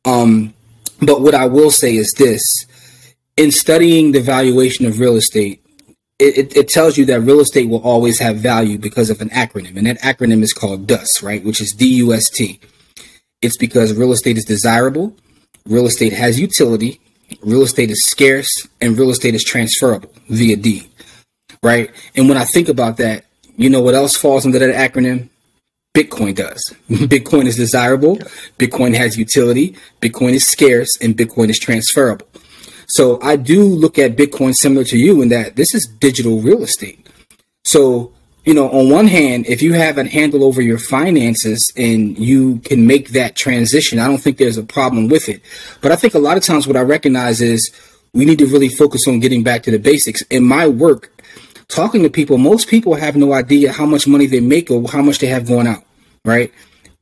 Um, 0.04 0.54
but 1.00 1.20
what 1.20 1.34
I 1.34 1.46
will 1.46 1.70
say 1.70 1.96
is 1.96 2.12
this: 2.12 2.42
in 3.36 3.50
studying 3.50 4.12
the 4.12 4.20
valuation 4.20 4.86
of 4.86 5.00
real 5.00 5.16
estate, 5.16 5.64
it, 6.18 6.56
it, 6.56 6.68
tells 6.68 6.96
you 6.96 7.04
that 7.06 7.20
real 7.20 7.40
estate 7.40 7.68
will 7.68 7.82
always 7.82 8.20
have 8.20 8.36
value 8.36 8.78
because 8.78 9.10
of 9.10 9.20
an 9.20 9.30
acronym, 9.30 9.76
and 9.76 9.86
that 9.88 10.00
acronym 10.00 10.42
is 10.42 10.52
called 10.52 10.86
DUST, 10.86 11.22
right? 11.22 11.44
Which 11.44 11.60
is 11.60 11.72
D 11.72 11.96
U 11.96 12.12
S 12.12 12.30
T. 12.30 12.60
It's 13.40 13.56
because 13.56 13.92
real 13.94 14.12
estate 14.12 14.38
is 14.38 14.44
desirable, 14.44 15.16
real 15.66 15.86
estate 15.86 16.12
has 16.12 16.38
utility, 16.40 17.00
real 17.42 17.62
estate 17.62 17.90
is 17.90 18.04
scarce, 18.04 18.68
and 18.80 18.98
real 18.98 19.10
estate 19.10 19.34
is 19.34 19.44
transferable 19.44 20.12
via 20.28 20.56
deed, 20.56 20.88
right? 21.62 21.90
And 22.14 22.28
when 22.28 22.38
I 22.38 22.44
think 22.44 22.68
about 22.68 22.96
that, 22.98 23.24
you 23.56 23.70
know 23.70 23.80
what 23.80 23.94
else 23.94 24.16
falls 24.16 24.46
under 24.46 24.58
that 24.58 24.74
acronym? 24.74 25.28
Bitcoin 25.94 26.34
does. 26.34 26.62
Bitcoin 26.88 27.46
is 27.46 27.56
desirable, 27.56 28.16
Bitcoin 28.58 28.94
has 28.94 29.18
utility, 29.18 29.76
Bitcoin 30.00 30.32
is 30.32 30.46
scarce, 30.46 30.96
and 31.00 31.16
Bitcoin 31.16 31.50
is 31.50 31.58
transferable. 31.58 32.26
So 32.88 33.20
I 33.22 33.36
do 33.36 33.62
look 33.62 33.98
at 33.98 34.16
Bitcoin 34.16 34.54
similar 34.54 34.84
to 34.84 34.98
you 34.98 35.22
in 35.22 35.28
that 35.28 35.56
this 35.56 35.74
is 35.74 35.86
digital 35.86 36.40
real 36.40 36.62
estate. 36.62 37.06
So 37.64 38.12
you 38.44 38.54
know, 38.54 38.68
on 38.70 38.90
one 38.90 39.06
hand, 39.06 39.46
if 39.46 39.62
you 39.62 39.72
have 39.74 39.98
a 39.98 40.08
handle 40.08 40.42
over 40.42 40.60
your 40.60 40.78
finances 40.78 41.72
and 41.76 42.18
you 42.18 42.58
can 42.60 42.86
make 42.86 43.10
that 43.10 43.36
transition, 43.36 44.00
I 44.00 44.08
don't 44.08 44.18
think 44.18 44.36
there's 44.36 44.58
a 44.58 44.64
problem 44.64 45.08
with 45.08 45.28
it. 45.28 45.42
But 45.80 45.92
I 45.92 45.96
think 45.96 46.14
a 46.14 46.18
lot 46.18 46.36
of 46.36 46.42
times 46.42 46.66
what 46.66 46.76
I 46.76 46.80
recognize 46.80 47.40
is 47.40 47.70
we 48.12 48.24
need 48.24 48.38
to 48.40 48.46
really 48.46 48.68
focus 48.68 49.06
on 49.06 49.20
getting 49.20 49.44
back 49.44 49.62
to 49.64 49.70
the 49.70 49.78
basics. 49.78 50.22
In 50.22 50.44
my 50.44 50.66
work, 50.66 51.12
talking 51.68 52.02
to 52.02 52.10
people, 52.10 52.36
most 52.36 52.68
people 52.68 52.94
have 52.94 53.14
no 53.16 53.32
idea 53.32 53.72
how 53.72 53.86
much 53.86 54.08
money 54.08 54.26
they 54.26 54.40
make 54.40 54.70
or 54.70 54.88
how 54.88 55.02
much 55.02 55.20
they 55.20 55.28
have 55.28 55.46
going 55.46 55.68
out, 55.68 55.84
right? 56.24 56.52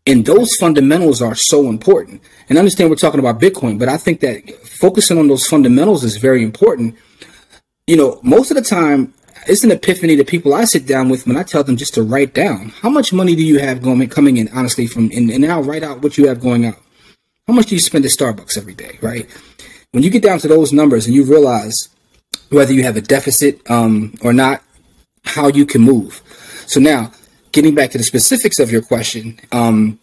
And 0.07 0.27
those 0.27 0.57
fundamentals 0.57 1.23
are 1.23 1.35
so 1.35 1.69
important. 1.69 2.23
And 2.49 2.59
I 2.59 2.61
understand 2.61 2.91
we're 2.91 2.97
talking 2.97 3.21
about 3.21 3.41
Bitcoin, 3.41 3.79
but 3.79 3.89
I 3.89 3.97
think 3.97 4.21
that 4.21 4.51
focusing 4.67 5.19
on 5.19 5.29
those 5.29 5.47
fundamentals 5.47 6.05
is 6.05 6.19
very 6.19 6.43
important. 6.43 6.97
You 7.87 7.97
know, 7.97 8.21
most 8.23 8.51
of 8.51 8.57
the 8.57 8.63
time, 8.63 9.15
it's 9.47 9.65
an 9.65 9.71
epiphany 9.71 10.17
to 10.17 10.25
people 10.25 10.55
I 10.55 10.65
sit 10.65 10.87
down 10.87 11.09
with 11.09 11.27
when 11.27 11.37
I 11.37 11.43
tell 11.43 11.65
them 11.65 11.77
just 11.77 11.95
to 11.95 12.03
write 12.03 12.35
down 12.35 12.71
how 12.81 12.91
much 12.91 13.13
money 13.13 13.35
do 13.35 13.45
you 13.45 13.59
have 13.59 13.83
going 13.83 14.07
coming 14.09 14.37
in 14.37 14.49
honestly 14.49 14.87
from 14.87 15.11
and, 15.13 15.31
and 15.31 15.41
now 15.41 15.61
write 15.61 15.83
out 15.83 16.03
what 16.03 16.19
you 16.19 16.29
have 16.29 16.41
going 16.41 16.67
out. 16.67 16.79
How 17.47 17.55
much 17.55 17.67
do 17.67 17.75
you 17.75 17.81
spend 17.81 18.05
at 18.05 18.11
Starbucks 18.11 18.57
every 18.57 18.75
day, 18.75 18.99
right? 19.01 19.29
When 19.93 20.03
you 20.03 20.11
get 20.11 20.23
down 20.23 20.39
to 20.41 20.49
those 20.49 20.73
numbers 20.73 21.07
and 21.07 21.15
you 21.15 21.25
realize 21.25 21.89
whether 22.51 22.73
you 22.73 22.83
have 22.85 22.97
a 22.97 23.01
deficit 23.01 23.69
um, 23.71 24.15
or 24.23 24.33
not, 24.33 24.63
how 25.25 25.49
you 25.49 25.67
can 25.67 25.83
move. 25.83 26.23
So 26.67 26.81
now 26.81 27.13
getting 27.53 27.75
back 27.75 27.91
to 27.91 27.99
the 27.99 28.05
specifics 28.05 28.59
of 28.59 28.71
your 28.71 28.83
question, 28.83 29.41
um, 29.53 29.99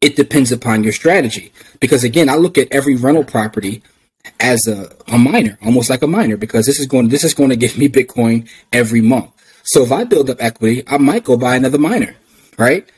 it 0.00 0.16
depends 0.16 0.52
upon 0.52 0.84
your 0.84 0.92
strategy. 0.92 1.52
Because 1.80 2.04
again, 2.04 2.28
I 2.28 2.36
look 2.36 2.58
at 2.58 2.70
every 2.70 2.96
rental 2.96 3.24
property 3.24 3.82
as 4.40 4.66
a, 4.66 4.94
a 5.08 5.18
miner, 5.18 5.58
almost 5.64 5.90
like 5.90 6.02
a 6.02 6.06
miner, 6.06 6.36
because 6.36 6.66
this 6.66 6.80
is 6.80 6.86
going 6.86 7.08
this 7.08 7.24
is 7.24 7.34
going 7.34 7.50
to 7.50 7.56
give 7.56 7.78
me 7.78 7.88
Bitcoin 7.88 8.48
every 8.72 9.00
month. 9.00 9.30
So 9.64 9.82
if 9.82 9.92
I 9.92 10.04
build 10.04 10.30
up 10.30 10.38
equity, 10.40 10.82
I 10.86 10.98
might 10.98 11.24
go 11.24 11.36
buy 11.36 11.56
another 11.56 11.78
miner, 11.78 12.16
right? 12.56 12.88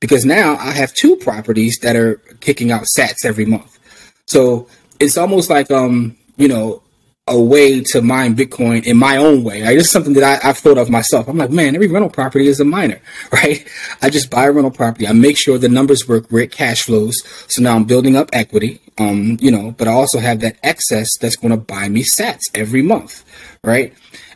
Because 0.00 0.24
now 0.24 0.56
I 0.56 0.72
have 0.72 0.94
two 0.94 1.16
properties 1.16 1.78
that 1.82 1.96
are 1.96 2.16
kicking 2.40 2.70
out 2.70 2.86
sats 2.96 3.24
every 3.24 3.44
month. 3.44 3.78
So 4.26 4.68
it's 5.00 5.16
almost 5.16 5.50
like 5.50 5.70
um, 5.70 6.16
you 6.36 6.48
know, 6.48 6.82
a 7.26 7.40
way 7.40 7.80
to 7.80 8.02
mine 8.02 8.36
Bitcoin 8.36 8.84
in 8.84 8.98
my 8.98 9.16
own 9.16 9.44
way. 9.44 9.62
Right? 9.62 9.76
Is 9.76 9.90
something 9.90 10.12
that 10.14 10.42
I, 10.42 10.46
have 10.46 10.58
thought 10.58 10.78
of 10.78 10.90
myself. 10.90 11.26
I'm 11.26 11.38
like, 11.38 11.50
man, 11.50 11.74
every 11.74 11.88
rental 11.88 12.10
property 12.10 12.48
is 12.48 12.60
a 12.60 12.64
miner, 12.64 13.00
right? 13.32 13.66
I 14.02 14.10
just 14.10 14.30
buy 14.30 14.46
a 14.46 14.52
rental 14.52 14.70
property. 14.70 15.06
I 15.06 15.12
make 15.12 15.38
sure 15.38 15.58
the 15.58 15.68
numbers 15.68 16.06
work 16.06 16.26
it 16.32 16.50
cash 16.50 16.82
flows. 16.82 17.14
So 17.48 17.62
now 17.62 17.76
I'm 17.76 17.84
building 17.84 18.16
up 18.16 18.28
equity, 18.32 18.80
um, 18.98 19.36
you 19.40 19.50
know, 19.50 19.72
but 19.72 19.88
I 19.88 19.92
also 19.92 20.18
have 20.18 20.40
that 20.40 20.56
excess 20.62 21.16
that's 21.18 21.36
going 21.36 21.50
to 21.50 21.56
buy 21.56 21.88
me 21.88 22.02
sats 22.02 22.42
every 22.54 22.82
month, 22.82 23.24
right? 23.64 23.92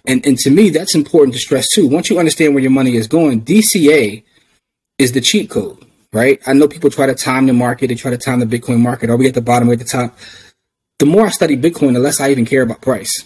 And, 0.07 0.25
and 0.27 0.38
to 0.38 0.51
me, 0.51 0.71
that's 0.71 0.94
important 0.94 1.35
to 1.35 1.40
stress 1.40 1.66
too. 1.75 1.87
Once 1.87 2.11
you 2.11 2.18
understand 2.18 2.55
where 2.55 2.62
your 2.62 2.73
money 2.73 2.97
is 2.97 3.07
going, 3.07 3.42
DCA 3.42 4.23
is 4.99 5.12
the 5.12 5.21
cheat 5.21 5.51
code, 5.51 5.85
right? 6.12 6.40
I 6.47 6.55
know 6.55 6.66
people 6.66 6.90
try 6.90 7.07
to 7.07 7.14
time 7.14 7.47
the 7.47 7.53
market. 7.53 7.88
They 7.88 7.94
try 7.94 8.11
to 8.11 8.18
time 8.18 8.40
the 8.40 8.47
Bitcoin 8.47 8.81
market. 8.81 9.11
Are 9.11 9.16
we 9.16 9.29
at 9.29 9.35
the 9.35 9.42
bottom 9.42 9.68
or 9.68 9.75
at 9.75 9.79
the 9.79 9.85
top? 9.85 10.16
the 10.99 11.07
more 11.07 11.27
I 11.27 11.31
study 11.31 11.57
Bitcoin, 11.57 11.92
the 11.92 12.01
less 12.01 12.21
I 12.21 12.31
even 12.31 12.44
care 12.44 12.62
about 12.62 12.81
price. 12.81 13.25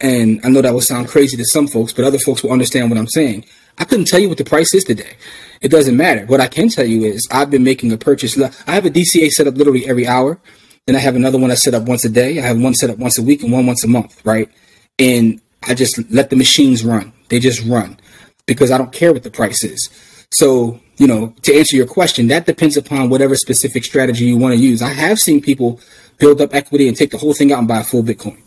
And 0.00 0.40
I 0.44 0.48
know 0.48 0.62
that 0.62 0.72
will 0.72 0.80
sound 0.80 1.08
crazy 1.08 1.36
to 1.36 1.44
some 1.44 1.68
folks, 1.68 1.92
but 1.92 2.04
other 2.04 2.18
folks 2.18 2.42
will 2.42 2.52
understand 2.52 2.90
what 2.90 2.98
I'm 2.98 3.08
saying. 3.08 3.44
I 3.78 3.84
couldn't 3.84 4.06
tell 4.06 4.20
you 4.20 4.28
what 4.28 4.38
the 4.38 4.44
price 4.44 4.74
is 4.74 4.84
today. 4.84 5.16
It 5.60 5.70
doesn't 5.70 5.96
matter. 5.96 6.26
What 6.26 6.40
I 6.40 6.48
can 6.48 6.68
tell 6.68 6.86
you 6.86 7.04
is 7.04 7.26
I've 7.30 7.50
been 7.50 7.64
making 7.64 7.92
a 7.92 7.98
purchase. 7.98 8.40
I 8.40 8.72
have 8.72 8.86
a 8.86 8.90
DCA 8.90 9.30
set 9.30 9.46
up 9.46 9.56
literally 9.56 9.86
every 9.86 10.06
hour. 10.06 10.38
Then 10.86 10.96
I 10.96 10.98
have 10.98 11.16
another 11.16 11.38
one 11.38 11.50
I 11.50 11.54
set 11.54 11.74
up 11.74 11.84
once 11.84 12.04
a 12.04 12.10
day. 12.10 12.38
I 12.38 12.42
have 12.42 12.60
one 12.60 12.74
set 12.74 12.90
up 12.90 12.98
once 12.98 13.18
a 13.18 13.22
week 13.22 13.42
and 13.42 13.52
one 13.52 13.66
once 13.66 13.84
a 13.84 13.88
month, 13.88 14.20
right? 14.24 14.50
And 14.98 15.40
I 15.62 15.74
just 15.74 15.98
let 16.10 16.30
the 16.30 16.36
machines 16.36 16.84
run. 16.84 17.12
They 17.28 17.40
just 17.40 17.64
run 17.64 17.98
because 18.46 18.70
I 18.70 18.78
don't 18.78 18.92
care 18.92 19.12
what 19.12 19.22
the 19.22 19.30
price 19.30 19.64
is. 19.64 19.88
So, 20.30 20.80
you 20.96 21.06
know, 21.06 21.34
to 21.42 21.54
answer 21.54 21.76
your 21.76 21.86
question, 21.86 22.26
that 22.28 22.46
depends 22.46 22.76
upon 22.76 23.08
whatever 23.08 23.34
specific 23.36 23.84
strategy 23.84 24.24
you 24.26 24.36
want 24.36 24.54
to 24.54 24.60
use. 24.60 24.82
I 24.82 24.92
have 24.92 25.18
seen 25.18 25.40
people 25.40 25.80
build 26.18 26.40
up 26.40 26.54
equity 26.54 26.88
and 26.88 26.96
take 26.96 27.10
the 27.10 27.18
whole 27.18 27.34
thing 27.34 27.52
out 27.52 27.60
and 27.60 27.68
buy 27.68 27.80
a 27.80 27.84
full 27.84 28.02
Bitcoin. 28.02 28.40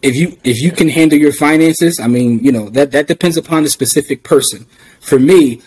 If 0.00 0.16
you 0.16 0.38
if 0.44 0.60
you 0.60 0.70
can 0.70 0.88
handle 0.88 1.18
your 1.18 1.32
finances, 1.32 2.00
I 2.00 2.06
mean, 2.06 2.38
you 2.42 2.52
know, 2.52 2.70
that 2.70 2.92
that 2.92 3.06
depends 3.06 3.36
upon 3.36 3.64
the 3.64 3.68
specific 3.68 4.22
person. 4.22 4.66
For 5.00 5.18
me, 5.18 5.60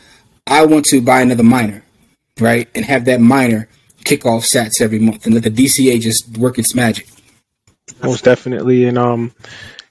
I 0.47 0.65
want 0.65 0.85
to 0.85 1.01
buy 1.01 1.21
another 1.21 1.43
miner, 1.43 1.83
right? 2.39 2.69
And 2.73 2.85
have 2.85 3.05
that 3.05 3.21
miner 3.21 3.67
kick 4.03 4.25
off 4.25 4.43
sats 4.43 4.81
every 4.81 4.99
month 4.99 5.25
and 5.25 5.35
let 5.35 5.43
the 5.43 5.51
DCA 5.51 5.99
just 5.99 6.37
work 6.37 6.57
its 6.57 6.73
magic. 6.73 7.07
Most 8.01 8.23
definitely. 8.23 8.85
And 8.85 8.97
um 8.97 9.33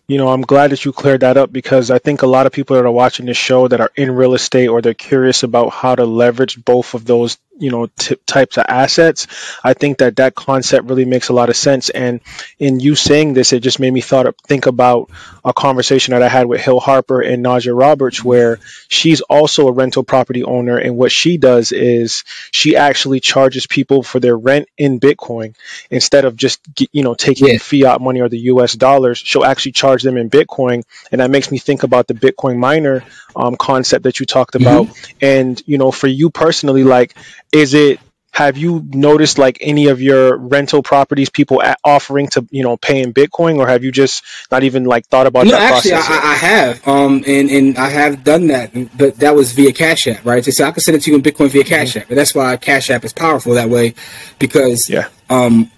you 0.08 0.18
know, 0.18 0.28
I'm 0.28 0.42
glad 0.42 0.70
that 0.70 0.84
you 0.84 0.92
cleared 0.92 1.22
that 1.22 1.36
up 1.36 1.52
because 1.52 1.90
I 1.90 1.98
think 1.98 2.22
a 2.22 2.28
lot 2.28 2.46
of 2.46 2.52
people 2.52 2.76
that 2.76 2.84
are 2.84 2.92
watching 2.92 3.26
this 3.26 3.36
show 3.36 3.66
that 3.66 3.80
are 3.80 3.90
in 3.96 4.12
real 4.12 4.34
estate 4.34 4.68
or 4.68 4.80
they're 4.80 4.94
curious 4.94 5.42
about 5.42 5.70
how 5.70 5.96
to 5.96 6.04
leverage 6.04 6.64
both 6.64 6.94
of 6.94 7.04
those 7.04 7.38
you 7.58 7.70
know 7.70 7.86
t- 7.86 8.16
types 8.26 8.58
of 8.58 8.64
assets. 8.68 9.26
I 9.62 9.74
think 9.74 9.98
that 9.98 10.16
that 10.16 10.34
concept 10.34 10.88
really 10.88 11.04
makes 11.04 11.28
a 11.28 11.32
lot 11.32 11.48
of 11.48 11.56
sense. 11.56 11.90
And 11.90 12.20
in 12.58 12.80
you 12.80 12.94
saying 12.94 13.34
this 13.34 13.52
it 13.52 13.60
just 13.60 13.80
made 13.80 13.92
me 13.92 14.00
thought 14.00 14.26
of, 14.26 14.34
think 14.46 14.66
about 14.66 15.10
a 15.44 15.52
conversation 15.52 16.12
that 16.12 16.22
i 16.22 16.28
had 16.28 16.46
with 16.46 16.60
hill 16.60 16.80
harper 16.80 17.20
and 17.20 17.44
najah 17.44 17.78
roberts 17.78 18.22
where 18.22 18.58
she's 18.88 19.20
also 19.22 19.68
a 19.68 19.72
rental 19.72 20.02
property 20.02 20.44
owner. 20.44 20.76
And 20.76 20.96
what 20.96 21.12
she 21.12 21.38
does 21.38 21.72
is 21.72 22.24
she 22.50 22.76
actually 22.76 23.20
charges 23.20 23.66
people 23.66 24.02
for 24.02 24.20
their 24.20 24.36
rent 24.36 24.68
in 24.76 25.00
bitcoin 25.00 25.54
instead 25.90 26.24
of 26.24 26.36
just 26.36 26.60
you 26.92 27.02
know 27.02 27.14
taking 27.14 27.48
yeah. 27.48 27.58
fiat 27.58 28.00
money 28.00 28.20
or 28.20 28.28
the 28.28 28.38
us 28.38 28.74
dollars. 28.74 29.18
She'll 29.18 29.44
actually 29.44 29.72
charge 29.72 30.02
them 30.02 30.16
in 30.16 30.30
bitcoin. 30.30 30.82
And 31.10 31.20
that 31.20 31.30
makes 31.30 31.50
me 31.50 31.58
think 31.58 31.82
about 31.82 32.06
the 32.06 32.14
bitcoin 32.14 32.58
miner 32.58 33.04
um, 33.34 33.56
concept 33.56 34.04
that 34.04 34.20
you 34.20 34.26
talked 34.26 34.54
about. 34.54 34.86
Mm-hmm. 34.86 35.18
and 35.20 35.62
you 35.66 35.78
know 35.78 35.90
for 35.90 36.06
you 36.06 36.30
personally 36.30 36.84
like 36.84 37.14
is 37.56 37.74
it 37.74 37.98
have 38.32 38.58
you 38.58 38.86
noticed 38.92 39.38
like 39.38 39.56
any 39.62 39.86
of 39.86 40.02
your 40.02 40.36
rental 40.36 40.82
properties 40.82 41.30
people 41.30 41.62
offering 41.82 42.28
to 42.28 42.46
you 42.50 42.62
know 42.62 42.76
pay 42.76 43.00
in 43.02 43.14
bitcoin 43.14 43.58
or 43.58 43.66
have 43.66 43.82
you 43.82 43.90
just 43.90 44.22
not 44.52 44.62
even 44.62 44.84
like 44.84 45.06
thought 45.06 45.26
about 45.26 45.46
no, 45.46 45.52
that 45.52 45.72
actually 45.72 45.94
I, 45.94 45.98
I, 45.98 46.34
have 46.34 46.86
um 46.86 47.24
and 47.26 47.48
and 47.50 47.78
i 47.78 47.88
have 47.88 48.22
done 48.24 48.48
that 48.48 48.72
but 48.96 49.16
that 49.16 49.34
was 49.34 49.52
via 49.52 49.72
cash 49.72 50.06
app 50.06 50.24
right? 50.24 50.44
So 50.44 50.64
i 50.64 50.70
can 50.70 50.80
send 50.80 50.96
it 50.96 51.02
to 51.04 51.10
you 51.10 51.16
in 51.16 51.22
bitcoin 51.22 51.48
via 51.48 51.64
cash 51.64 51.90
mm-hmm. 51.90 52.00
app 52.00 52.08
but 52.08 52.14
that's 52.16 52.34
why 52.34 52.56
cash 52.58 52.90
app 52.90 53.04
is 53.04 53.14
powerful 53.14 53.54
that 53.54 53.70
way 53.70 53.94
because 54.38 54.88
yeah. 54.90 55.08
um 55.30 55.70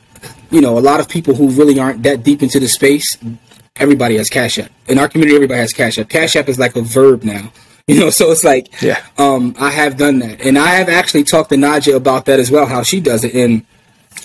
you 0.50 0.60
know 0.60 0.76
a 0.78 0.80
lot 0.80 0.98
of 0.98 1.08
people 1.08 1.34
who 1.34 1.50
really 1.50 1.78
aren't 1.78 2.02
that 2.02 2.24
deep 2.24 2.42
into 2.42 2.58
the 2.58 2.68
space 2.68 3.16
everybody 3.76 4.16
has 4.16 4.28
cash 4.28 4.58
app. 4.58 4.72
In 4.88 4.98
our 4.98 5.08
community 5.08 5.36
everybody 5.36 5.60
has 5.60 5.72
cash 5.72 5.98
app. 5.98 6.08
Cash 6.08 6.34
app 6.34 6.48
is 6.48 6.58
like 6.58 6.74
a 6.74 6.82
verb 6.82 7.22
now 7.22 7.52
You 7.94 8.00
know, 8.00 8.10
so 8.10 8.30
it's 8.30 8.44
like, 8.44 8.82
yeah, 8.82 9.02
um, 9.16 9.54
I 9.58 9.70
have 9.70 9.96
done 9.96 10.18
that, 10.18 10.42
and 10.42 10.58
I 10.58 10.74
have 10.74 10.90
actually 10.90 11.24
talked 11.24 11.48
to 11.48 11.56
Najah 11.56 11.96
about 11.96 12.26
that 12.26 12.38
as 12.38 12.50
well, 12.50 12.66
how 12.66 12.82
she 12.82 13.00
does 13.00 13.24
it. 13.24 13.34
And 13.34 13.64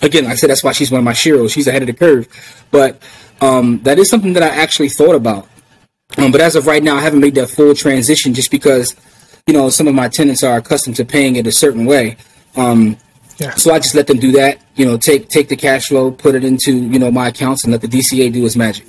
again, 0.02 0.26
like 0.26 0.34
I 0.34 0.36
said 0.36 0.50
that's 0.50 0.66
why 0.66 0.74
she's 0.74 0.92
one 0.92 1.00
of 1.00 1.06
my 1.06 1.14
sheroes. 1.14 1.54
She's 1.54 1.66
ahead 1.66 1.82
of 1.82 1.88
the 1.88 1.94
curve, 1.94 2.28
but 2.72 3.02
um, 3.40 3.80
that 3.84 4.00
is 4.00 4.10
something 4.10 4.34
that 4.34 4.44
I 4.44 4.50
actually 4.50 4.90
thought 4.90 5.16
about. 5.16 5.48
Um, 6.18 6.34
but 6.34 6.42
as 6.42 6.58
of 6.58 6.68
right 6.68 6.84
now, 6.84 6.98
I 6.98 7.02
haven't 7.02 7.22
made 7.22 7.36
that 7.36 7.50
full 7.50 7.74
transition 7.74 8.34
just 8.34 8.52
because, 8.52 8.98
you 9.48 9.54
know, 9.54 9.70
some 9.70 9.88
of 9.88 9.96
my 9.96 10.10
tenants 10.10 10.44
are 10.44 10.58
accustomed 10.58 10.98
to 10.98 11.06
paying 11.06 11.38
it 11.38 11.48
a 11.48 11.52
certain 11.54 11.86
way. 11.86 12.18
Um, 12.58 12.98
yeah. 13.38 13.56
So 13.56 13.74
I 13.74 13.80
just 13.80 13.96
let 13.96 14.08
them 14.08 14.20
do 14.20 14.34
that. 14.34 14.60
You 14.76 14.86
know, 14.86 14.98
take 14.98 15.30
take 15.30 15.48
the 15.50 15.56
cash 15.56 15.88
flow, 15.88 16.12
put 16.12 16.36
it 16.36 16.44
into 16.44 16.76
you 16.76 17.00
know 17.00 17.12
my 17.12 17.30
accounts, 17.30 17.64
and 17.64 17.72
let 17.72 17.82
the 17.82 17.88
DCA 17.88 18.32
do 18.32 18.46
its 18.46 18.56
magic. 18.56 18.86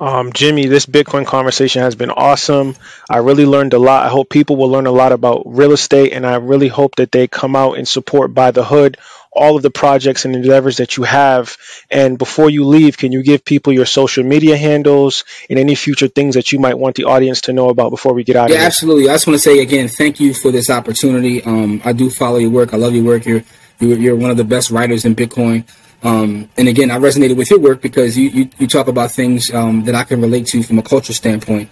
Um, 0.00 0.32
Jimmy, 0.32 0.66
this 0.66 0.86
Bitcoin 0.86 1.24
conversation 1.24 1.82
has 1.82 1.94
been 1.94 2.10
awesome. 2.10 2.76
I 3.08 3.18
really 3.18 3.46
learned 3.46 3.74
a 3.74 3.78
lot. 3.78 4.04
I 4.04 4.08
hope 4.08 4.28
people 4.28 4.56
will 4.56 4.68
learn 4.68 4.86
a 4.86 4.92
lot 4.92 5.12
about 5.12 5.42
real 5.46 5.72
estate, 5.72 6.12
and 6.12 6.26
I 6.26 6.36
really 6.36 6.68
hope 6.68 6.96
that 6.96 7.12
they 7.12 7.28
come 7.28 7.54
out 7.54 7.78
and 7.78 7.86
support 7.86 8.34
Buy 8.34 8.50
the 8.50 8.64
Hood, 8.64 8.96
all 9.30 9.56
of 9.56 9.62
the 9.62 9.70
projects 9.70 10.24
and 10.24 10.34
endeavors 10.34 10.78
that 10.78 10.96
you 10.96 11.04
have. 11.04 11.56
And 11.90 12.18
before 12.18 12.50
you 12.50 12.64
leave, 12.64 12.98
can 12.98 13.12
you 13.12 13.22
give 13.22 13.44
people 13.44 13.72
your 13.72 13.86
social 13.86 14.24
media 14.24 14.56
handles 14.56 15.24
and 15.48 15.58
any 15.58 15.74
future 15.74 16.08
things 16.08 16.34
that 16.34 16.50
you 16.50 16.58
might 16.58 16.78
want 16.78 16.96
the 16.96 17.04
audience 17.04 17.42
to 17.42 17.52
know 17.52 17.68
about 17.68 17.90
before 17.90 18.14
we 18.14 18.24
get 18.24 18.36
out 18.36 18.48
yeah, 18.48 18.56
of 18.56 18.60
here? 18.60 18.66
absolutely. 18.66 19.08
I 19.08 19.14
just 19.14 19.26
want 19.26 19.36
to 19.36 19.42
say 19.42 19.60
again, 19.60 19.88
thank 19.88 20.18
you 20.18 20.34
for 20.34 20.50
this 20.50 20.70
opportunity. 20.70 21.42
Um, 21.42 21.80
I 21.84 21.92
do 21.92 22.10
follow 22.10 22.38
your 22.38 22.50
work. 22.50 22.74
I 22.74 22.78
love 22.78 22.94
your 22.94 23.04
work. 23.04 23.26
You're, 23.26 23.44
you're 23.78 24.16
one 24.16 24.30
of 24.30 24.36
the 24.36 24.44
best 24.44 24.70
writers 24.70 25.04
in 25.04 25.14
Bitcoin. 25.14 25.64
Um, 26.04 26.50
and 26.58 26.68
again, 26.68 26.90
I 26.90 26.98
resonated 26.98 27.36
with 27.36 27.50
your 27.50 27.58
work 27.58 27.80
because 27.80 28.16
you, 28.16 28.28
you, 28.28 28.50
you 28.58 28.66
talk 28.66 28.88
about 28.88 29.10
things 29.10 29.52
um, 29.52 29.84
that 29.84 29.94
I 29.94 30.04
can 30.04 30.20
relate 30.20 30.46
to 30.48 30.62
from 30.62 30.78
a 30.78 30.82
culture 30.82 31.14
standpoint. 31.14 31.70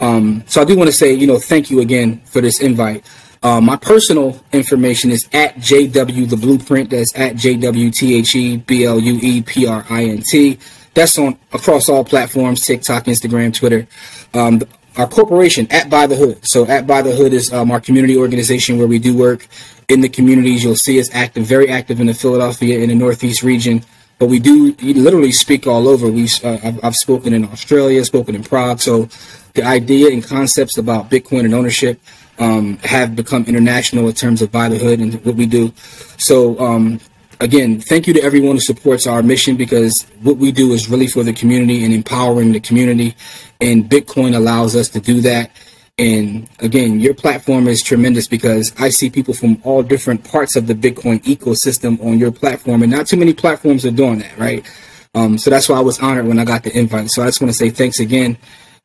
Um, 0.00 0.44
so 0.46 0.62
I 0.62 0.64
do 0.64 0.76
want 0.76 0.88
to 0.88 0.96
say, 0.96 1.12
you 1.12 1.26
know, 1.26 1.38
thank 1.38 1.70
you 1.70 1.80
again 1.80 2.20
for 2.24 2.40
this 2.40 2.60
invite. 2.60 3.04
Uh, 3.42 3.60
my 3.60 3.76
personal 3.76 4.40
information 4.52 5.10
is 5.10 5.28
at 5.32 5.56
JW 5.56 6.28
the 6.30 6.36
Blueprint. 6.36 6.90
That's 6.90 7.14
at 7.14 7.34
JW 7.34 7.92
T 7.92 8.14
H 8.14 8.34
E 8.34 8.56
B 8.56 8.84
L 8.84 8.98
U 8.98 9.18
E 9.20 9.42
P 9.42 9.66
R 9.66 9.84
I 9.90 10.04
N 10.04 10.22
T. 10.30 10.58
That's 10.94 11.18
on 11.18 11.38
across 11.52 11.90
all 11.90 12.04
platforms: 12.04 12.64
TikTok, 12.64 13.04
Instagram, 13.04 13.52
Twitter. 13.52 13.86
Um, 14.32 14.62
our 14.96 15.08
corporation 15.08 15.66
at 15.70 15.90
Buy 15.90 16.06
the 16.06 16.16
Hood. 16.16 16.46
So 16.46 16.66
at 16.66 16.86
Buy 16.86 17.02
the 17.02 17.12
Hood 17.12 17.32
is 17.32 17.52
um, 17.52 17.70
our 17.70 17.80
community 17.80 18.16
organization 18.16 18.78
where 18.78 18.86
we 18.86 18.98
do 18.98 19.16
work 19.16 19.46
in 19.88 20.00
the 20.00 20.08
communities. 20.08 20.62
You'll 20.62 20.76
see 20.76 21.00
us 21.00 21.10
active, 21.12 21.44
very 21.44 21.68
active 21.68 22.00
in 22.00 22.06
the 22.06 22.14
Philadelphia 22.14 22.78
in 22.78 22.88
the 22.88 22.94
Northeast 22.94 23.42
region. 23.42 23.84
But 24.18 24.26
we 24.26 24.38
do 24.38 24.74
literally 24.80 25.32
speak 25.32 25.66
all 25.66 25.88
over. 25.88 26.10
We 26.10 26.28
uh, 26.42 26.58
I've, 26.62 26.84
I've, 26.84 26.96
spoken 26.96 27.34
in 27.34 27.44
Australia, 27.46 28.04
spoken 28.04 28.34
in 28.36 28.44
Prague. 28.44 28.80
So 28.80 29.08
the 29.54 29.64
idea 29.64 30.12
and 30.12 30.24
concepts 30.24 30.78
about 30.78 31.10
Bitcoin 31.10 31.44
and 31.44 31.54
ownership 31.54 32.00
um, 32.38 32.76
have 32.78 33.16
become 33.16 33.44
international 33.46 34.06
in 34.06 34.14
terms 34.14 34.40
of 34.40 34.52
Buy 34.52 34.68
the 34.68 34.78
Hood 34.78 35.00
and 35.00 35.24
what 35.24 35.34
we 35.34 35.46
do. 35.46 35.72
So 36.18 36.58
um, 36.60 37.00
again, 37.44 37.78
thank 37.78 38.06
you 38.06 38.14
to 38.14 38.22
everyone 38.22 38.56
who 38.56 38.60
supports 38.60 39.06
our 39.06 39.22
mission 39.22 39.54
because 39.56 40.06
what 40.22 40.38
we 40.38 40.50
do 40.50 40.72
is 40.72 40.88
really 40.88 41.06
for 41.06 41.22
the 41.22 41.32
community 41.32 41.84
and 41.84 41.92
empowering 41.92 42.52
the 42.52 42.60
community. 42.60 43.14
And 43.60 43.84
Bitcoin 43.84 44.34
allows 44.34 44.74
us 44.74 44.88
to 44.90 45.00
do 45.00 45.20
that. 45.20 45.50
And 45.98 46.48
again, 46.58 47.00
your 47.00 47.14
platform 47.14 47.68
is 47.68 47.82
tremendous 47.82 48.26
because 48.26 48.72
I 48.78 48.88
see 48.88 49.10
people 49.10 49.34
from 49.34 49.60
all 49.62 49.82
different 49.82 50.24
parts 50.24 50.56
of 50.56 50.66
the 50.66 50.74
Bitcoin 50.74 51.22
ecosystem 51.22 52.02
on 52.04 52.18
your 52.18 52.32
platform, 52.32 52.82
and 52.82 52.90
not 52.90 53.06
too 53.06 53.16
many 53.16 53.32
platforms 53.32 53.84
are 53.84 53.92
doing 53.92 54.18
that, 54.18 54.36
right? 54.36 54.66
Um, 55.14 55.38
so 55.38 55.50
that's 55.50 55.68
why 55.68 55.76
I 55.76 55.82
was 55.82 56.00
honored 56.00 56.26
when 56.26 56.40
I 56.40 56.44
got 56.44 56.64
the 56.64 56.76
invite. 56.76 57.10
So 57.10 57.22
I 57.22 57.26
just 57.26 57.40
want 57.40 57.52
to 57.52 57.56
say 57.56 57.70
thanks 57.70 58.00
again, 58.00 58.36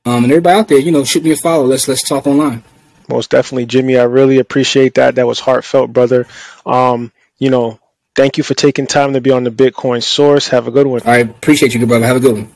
um, 0.06 0.24
and 0.24 0.32
everybody 0.32 0.60
out 0.60 0.68
there, 0.68 0.78
you 0.78 0.92
know, 0.92 1.04
shoot 1.04 1.24
me 1.24 1.32
a 1.32 1.36
follow. 1.36 1.66
Let's 1.66 1.88
let's 1.88 2.08
talk 2.08 2.28
online. 2.28 2.64
Most 3.08 3.32
definitely, 3.32 3.66
Jimmy. 3.66 3.98
I 3.98 4.04
really 4.04 4.38
appreciate 4.38 4.94
that. 4.94 5.16
That 5.16 5.26
was 5.26 5.40
heartfelt, 5.40 5.92
brother. 5.92 6.28
Um, 6.64 7.12
you 7.40 7.50
know, 7.50 7.80
thank 8.20 8.38
you 8.38 8.44
for 8.44 8.54
taking 8.54 8.86
time 8.86 9.14
to 9.14 9.22
be 9.22 9.32
on 9.32 9.46
the 9.46 9.50
Bitcoin 9.50 10.04
Source. 10.04 10.50
Have 10.50 10.68
a 10.68 10.72
good 10.72 10.86
one. 10.86 11.02
I 11.06 11.20
appreciate 11.20 11.74
you, 11.74 11.80
good 11.80 11.88
brother. 11.88 12.06
Have 12.06 12.18
a 12.18 12.20
good 12.20 12.36
one. 12.36 12.52